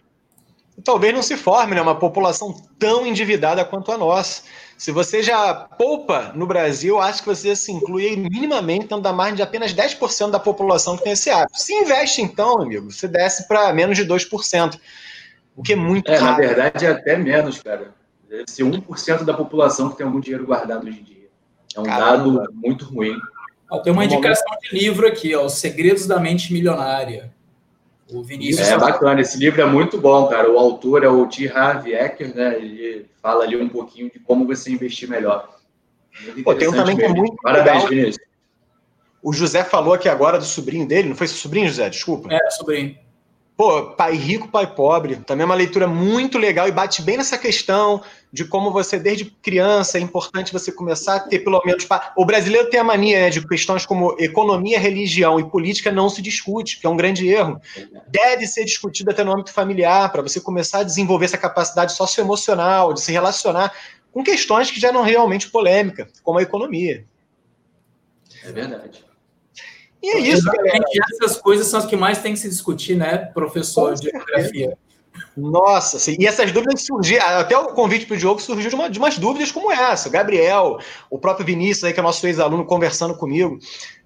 [0.83, 4.43] Talvez não se forme né, uma população tão endividada quanto a nossa.
[4.77, 9.35] Se você já poupa no Brasil, acho que você se inclui minimamente dentro da margem
[9.35, 11.59] de apenas 10% da população que tem esse hábito.
[11.59, 14.79] Se investe, então, amigo, você desce para menos de 2%,
[15.55, 17.93] o que é muito é, Na verdade, é até menos, cara.
[18.27, 21.29] Deve ser 1% da população que tem algum dinheiro guardado hoje em dia.
[21.75, 22.39] É um Caramba.
[22.39, 23.19] dado muito ruim.
[23.69, 27.31] Ó, tem uma indicação de livro aqui, ó, Os Segredos da Mente Milionária.
[28.11, 28.67] O Vinícius.
[28.67, 30.51] É bacana, esse livro é muito bom, cara.
[30.51, 31.47] O autor é o T.
[31.49, 32.55] Harvey Eker, né?
[32.57, 35.57] Ele fala ali um pouquinho de como você investir melhor.
[36.43, 37.35] Pô, tem um também que é muito.
[37.41, 37.89] Parabéns, legal.
[37.89, 38.31] Vinícius.
[39.23, 41.89] O José falou aqui agora do sobrinho dele, não foi seu sobrinho, José?
[41.89, 42.33] Desculpa.
[42.33, 42.97] É, sobrinho.
[43.61, 47.37] Pô, Pai Rico, Pai Pobre, também é uma leitura muito legal e bate bem nessa
[47.37, 48.01] questão
[48.33, 51.85] de como você, desde criança, é importante você começar a ter pelo menos.
[52.17, 56.23] O brasileiro tem a mania né, de questões como economia, religião e política não se
[56.23, 57.61] discute, que é um grande erro.
[58.07, 62.95] Deve ser discutido até no âmbito familiar, para você começar a desenvolver essa capacidade socioemocional,
[62.95, 63.71] de se relacionar
[64.11, 67.05] com questões que já não realmente polêmica, como a economia.
[68.43, 69.10] É verdade.
[70.01, 70.83] E é isso, galera.
[71.13, 74.77] Essas coisas são as que mais tem que se discutir, né, professor de geografia.
[75.35, 76.15] Nossa, sim.
[76.19, 79.17] e essas dúvidas surgiram, até o convite para o Diogo surgiu de, uma, de umas
[79.17, 80.09] dúvidas como essa.
[80.09, 80.79] O Gabriel,
[81.09, 83.57] o próprio Vinícius, aí, que é nosso ex-aluno, conversando comigo.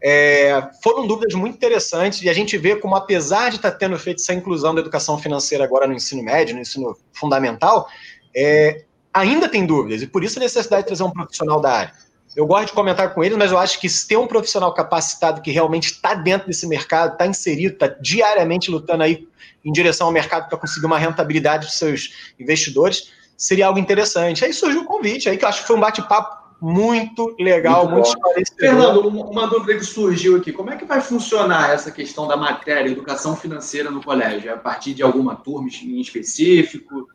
[0.01, 3.97] É, foram dúvidas muito interessantes e a gente vê como, apesar de estar tá tendo
[3.97, 7.87] feito essa inclusão da educação financeira agora no ensino médio, no ensino fundamental,
[8.35, 8.83] é,
[9.13, 12.04] ainda tem dúvidas e por isso a necessidade de trazer um profissional da área.
[12.35, 15.41] Eu gosto de comentar com eles, mas eu acho que se tem um profissional capacitado
[15.41, 19.27] que realmente está dentro desse mercado, está inserido, está diariamente lutando aí
[19.63, 24.43] em direção ao mercado para conseguir uma rentabilidade dos seus investidores, seria algo interessante.
[24.43, 28.09] Aí surgiu o convite, aí que eu acho que foi um bate-papo muito legal, muito,
[28.19, 32.37] muito Fernando, uma dúvida que surgiu aqui: como é que vai funcionar essa questão da
[32.37, 34.49] matéria educação financeira no colégio?
[34.49, 37.07] É a partir de alguma turma em específico?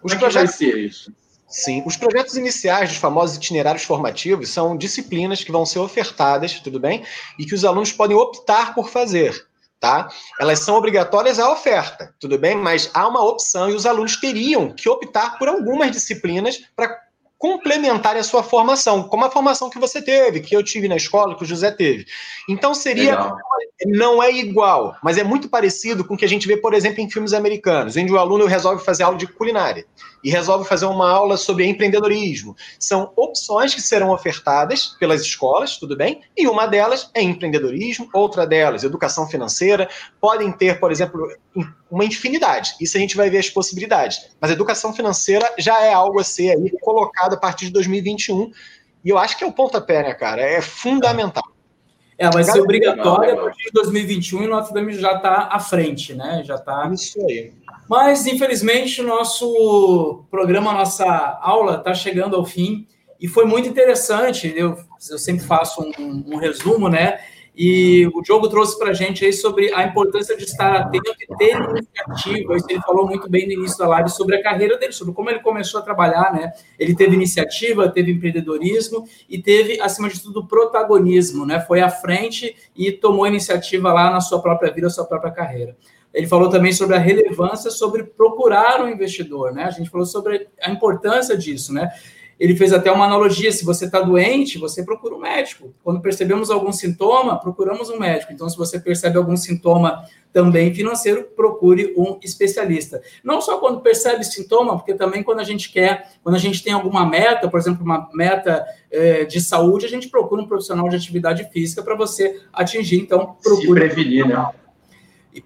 [0.00, 1.12] Como é que vai ser isso?
[1.48, 6.80] Sim, os projetos iniciais dos famosos itinerários formativos são disciplinas que vão ser ofertadas, tudo
[6.80, 7.04] bem?
[7.38, 9.46] E que os alunos podem optar por fazer,
[9.78, 10.08] tá?
[10.40, 12.56] Elas são obrigatórias à oferta, tudo bem?
[12.56, 17.05] Mas há uma opção e os alunos teriam que optar por algumas disciplinas para
[17.38, 21.36] complementar a sua formação, como a formação que você teve, que eu tive na escola,
[21.36, 22.06] que o José teve.
[22.48, 23.36] Então seria Legal.
[23.86, 27.00] não é igual, mas é muito parecido com o que a gente vê, por exemplo,
[27.00, 29.84] em filmes americanos, onde o aluno resolve fazer aula de culinária
[30.24, 32.56] e resolve fazer uma aula sobre empreendedorismo.
[32.80, 36.22] São opções que serão ofertadas pelas escolas, tudo bem?
[36.36, 39.88] E uma delas é empreendedorismo, outra delas educação financeira,
[40.20, 41.28] podem ter, por exemplo,
[41.90, 42.74] uma infinidade.
[42.80, 44.30] Isso a gente vai ver as possibilidades.
[44.40, 48.50] Mas educação financeira já é algo a ser aí colocado a partir de 2021.
[49.04, 50.42] E eu acho que é o pontapé, né, cara?
[50.42, 51.44] É fundamental.
[52.18, 56.14] É, vai ser obrigatória a partir de 2021 e Notre Dame já está à frente,
[56.14, 56.42] né?
[56.44, 56.90] Já está.
[56.92, 57.52] Isso aí.
[57.88, 61.04] Mas, infelizmente, o nosso programa, nossa
[61.42, 62.86] aula está chegando ao fim
[63.20, 64.52] e foi muito interessante.
[64.56, 64.78] Eu,
[65.10, 67.20] eu sempre faço um, um resumo, né?
[67.56, 71.36] E o Diogo trouxe para a gente aí sobre a importância de estar atento e
[71.38, 72.56] ter iniciativa.
[72.68, 75.38] Ele falou muito bem no início da live sobre a carreira dele, sobre como ele
[75.38, 76.52] começou a trabalhar, né?
[76.78, 81.58] Ele teve iniciativa, teve empreendedorismo e teve, acima de tudo, protagonismo, né?
[81.60, 85.74] Foi à frente e tomou iniciativa lá na sua própria vida, na sua própria carreira.
[86.12, 89.64] Ele falou também sobre a relevância sobre procurar um investidor, né?
[89.64, 91.90] A gente falou sobre a importância disso, né?
[92.38, 95.74] Ele fez até uma analogia: se você está doente, você procura um médico.
[95.82, 98.32] Quando percebemos algum sintoma, procuramos um médico.
[98.32, 103.00] Então, se você percebe algum sintoma também financeiro, procure um especialista.
[103.24, 106.74] Não só quando percebe sintoma, porque também quando a gente quer, quando a gente tem
[106.74, 110.96] alguma meta, por exemplo, uma meta é, de saúde, a gente procura um profissional de
[110.96, 113.00] atividade física para você atingir.
[113.00, 113.88] Então, procure.
[113.88, 114.50] Se prevenir, né?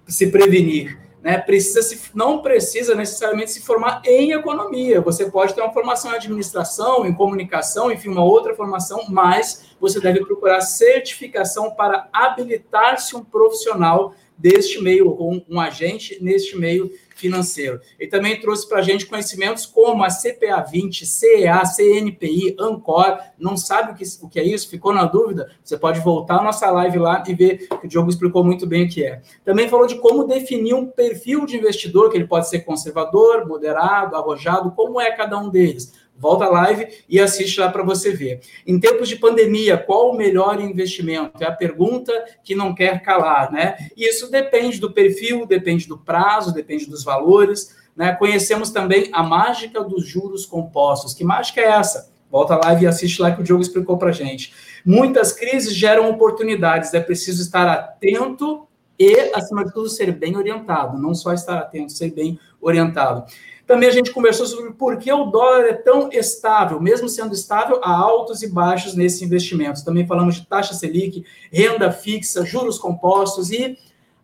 [0.07, 4.99] Se prevenir né, precisa se, não precisa necessariamente se formar em economia.
[5.01, 9.99] Você pode ter uma formação em administração, em comunicação, enfim, uma outra formação, mas você
[9.99, 17.79] deve procurar certificação para habilitar-se um profissional deste meio, um, um agente neste meio financeiro.
[17.99, 23.19] Ele também trouxe para a gente conhecimentos como a CPA 20, CEA, CNPI, Ancor.
[23.37, 24.67] Não sabe o que, o que é isso?
[24.67, 25.51] Ficou na dúvida?
[25.63, 28.85] Você pode voltar à nossa live lá e ver que o Diogo explicou muito bem
[28.85, 29.21] o que é.
[29.45, 34.15] Também falou de como definir um perfil de investidor, que ele pode ser conservador, moderado,
[34.15, 38.41] arrojado, como é cada um deles volta a live e assiste lá para você ver.
[38.65, 41.43] Em tempos de pandemia, qual o melhor investimento?
[41.43, 42.13] É a pergunta
[42.43, 43.75] que não quer calar, né?
[43.97, 47.75] E isso depende do perfil, depende do prazo, depende dos valores.
[47.95, 48.13] Né?
[48.13, 51.13] Conhecemos também a mágica dos juros compostos.
[51.13, 52.11] Que mágica é essa?
[52.29, 54.53] Volta a live e assiste lá que o Diogo explicou para gente.
[54.85, 58.67] Muitas crises geram oportunidades, é preciso estar atento
[58.97, 60.97] e, acima de tudo, ser bem orientado.
[60.97, 63.25] Não só estar atento, ser bem orientado.
[63.71, 67.79] Também a gente conversou sobre por que o dólar é tão estável, mesmo sendo estável,
[67.81, 69.81] há altos e baixos nesses investimentos.
[69.81, 73.77] Também falamos de taxa Selic, renda fixa, juros compostos e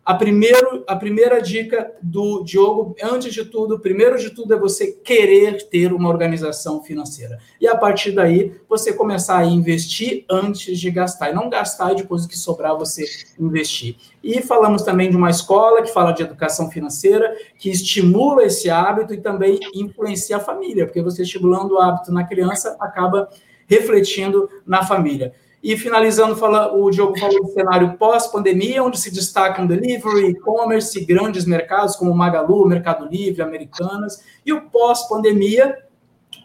[0.08, 4.90] a, primeiro, a primeira dica do Diogo, antes de tudo, primeiro de tudo é você
[4.90, 7.38] querer ter uma organização financeira.
[7.60, 11.28] E a partir daí, você começar a investir antes de gastar.
[11.28, 13.04] E não gastar e depois que sobrar você
[13.38, 13.96] investir.
[14.24, 19.12] E falamos também de uma escola que fala de educação financeira, que estimula esse hábito
[19.12, 23.28] e também influencia a família, porque você estimulando o hábito na criança acaba
[23.66, 25.34] refletindo na família.
[25.62, 31.44] E finalizando, fala, o Diogo falou do cenário pós-pandemia, onde se destacam delivery, e-commerce, grandes
[31.44, 34.22] mercados como Magalu, Mercado Livre, Americanas.
[34.46, 35.76] E o pós-pandemia,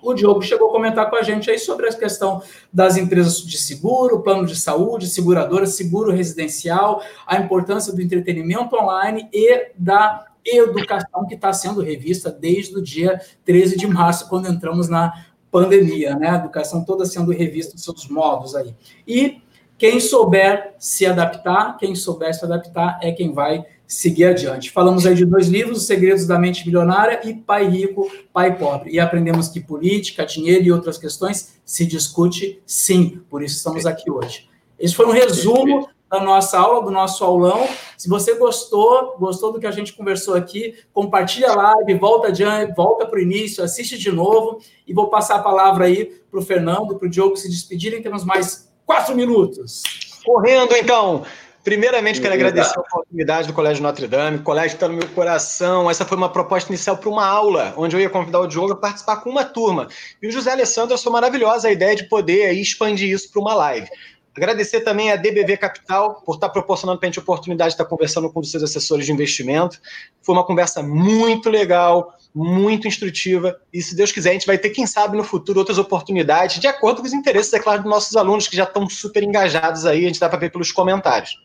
[0.02, 2.42] o Diogo chegou a comentar com a gente aí sobre a questão
[2.72, 9.30] das empresas de seguro, plano de saúde, seguradora, seguro residencial, a importância do entretenimento online
[9.32, 14.90] e da educação que está sendo revista desde o dia 13 de março, quando entramos
[14.90, 15.14] na
[15.54, 16.32] pandemia, né?
[16.32, 18.74] A educação toda sendo revista os seus modos aí.
[19.08, 19.38] E
[19.78, 24.72] quem souber se adaptar, quem souber se adaptar é quem vai seguir adiante.
[24.72, 28.92] Falamos aí de dois livros, Os Segredos da Mente Milionária e Pai Rico, Pai Pobre.
[28.92, 34.10] E aprendemos que política, dinheiro e outras questões se discute sim, por isso estamos aqui
[34.10, 34.50] hoje.
[34.80, 37.68] Esse foi um resumo da nossa aula, do nosso aulão.
[37.98, 42.72] Se você gostou, gostou do que a gente conversou aqui, compartilha a live, volta adiante,
[42.76, 46.44] volta para o início, assiste de novo e vou passar a palavra aí para o
[46.44, 48.04] Fernando, para o Diogo se despedirem.
[48.04, 49.82] Temos mais quatro minutos.
[50.24, 51.24] Correndo, então.
[51.64, 54.38] Primeiramente, quero agradecer a oportunidade do Colégio Notre Dame.
[54.38, 55.90] O colégio está no meu coração.
[55.90, 58.76] Essa foi uma proposta inicial para uma aula, onde eu ia convidar o Diogo a
[58.76, 59.88] participar com uma turma.
[60.22, 63.54] E o José Alessandro achou maravilhosa a ideia de poder aí, expandir isso para uma
[63.54, 63.88] live.
[64.36, 67.86] Agradecer também a DBV Capital por estar proporcionando para a gente a oportunidade de estar
[67.86, 69.80] conversando com os seus assessores de investimento.
[70.22, 74.72] Foi uma conversa muito legal, muito instrutiva, e se Deus quiser, a gente vai ter,
[74.72, 78.16] quem sabe, no futuro, outras oportunidades, de acordo com os interesses, é claro, dos nossos
[78.16, 81.38] alunos, que já estão super engajados aí, a gente dá para ver pelos comentários.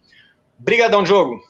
[0.58, 1.42] Obrigadão, Diogo.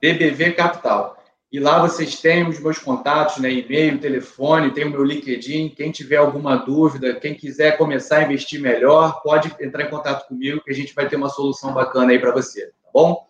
[0.00, 1.17] DBV Capital.
[1.50, 3.50] E lá vocês têm os meus contatos, né?
[3.50, 5.70] E-mail, telefone, tem o meu LinkedIn.
[5.70, 10.62] Quem tiver alguma dúvida, quem quiser começar a investir melhor, pode entrar em contato comigo
[10.62, 13.26] que a gente vai ter uma solução bacana aí para você, tá bom?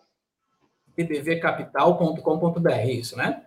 [0.97, 3.41] bbvcapital.com.br, é isso, né?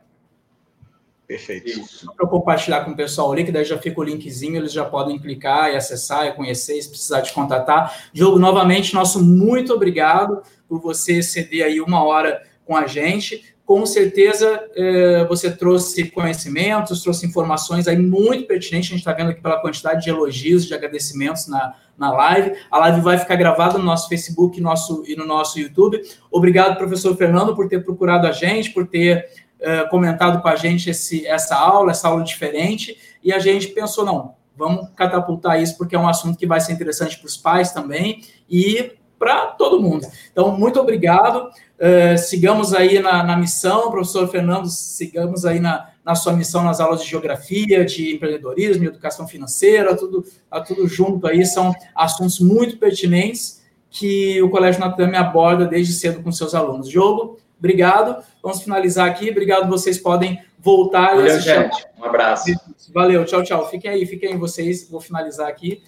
[1.27, 1.69] Perfeito.
[1.69, 2.11] Isso.
[2.15, 5.19] Para compartilhar com o pessoal o link, daí já fica o linkzinho, eles já podem
[5.19, 8.09] clicar e acessar e conhecer, se precisar de contatar.
[8.13, 13.87] Diogo, novamente, nosso muito obrigado por você ceder aí uma hora com a gente com
[13.87, 18.91] certeza é, você trouxe conhecimentos, trouxe informações aí muito pertinentes.
[18.91, 22.55] A gente está vendo aqui pela quantidade de elogios, de agradecimentos na, na live.
[22.71, 26.03] A live vai ficar gravada no nosso Facebook nosso, e no nosso YouTube.
[26.31, 29.27] Obrigado, professor Fernando, por ter procurado a gente, por ter
[29.59, 32.99] é, comentado com a gente esse, essa aula, essa aula diferente.
[33.25, 36.75] E a gente pensou, não, vamos catapultar isso, porque é um assunto que vai ser
[36.75, 38.21] interessante para os pais também.
[38.51, 38.93] E
[39.23, 40.05] para todo mundo.
[40.33, 41.49] Então, muito obrigado.
[41.79, 46.81] Uh, sigamos aí na, na, missão, professor Fernando, sigamos aí na, na, sua missão nas
[46.81, 52.41] aulas de geografia, de empreendedorismo, de educação financeira, tudo, tá tudo junto aí, são assuntos
[52.41, 56.89] muito pertinentes que o Colégio Notre Dame aborda desde cedo com seus alunos.
[56.89, 58.25] Diogo, obrigado.
[58.43, 59.31] Vamos finalizar aqui.
[59.31, 61.87] Obrigado, vocês podem voltar Valeu, gente.
[61.97, 62.53] Um abraço.
[62.93, 63.71] Valeu, tchau, tchau.
[63.71, 64.89] Fiquem aí, fiquem aí vocês.
[64.91, 65.81] Vou finalizar aqui.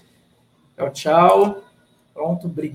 [0.77, 1.65] Tchau, tchau.
[2.15, 2.73] Pronto, obrigado.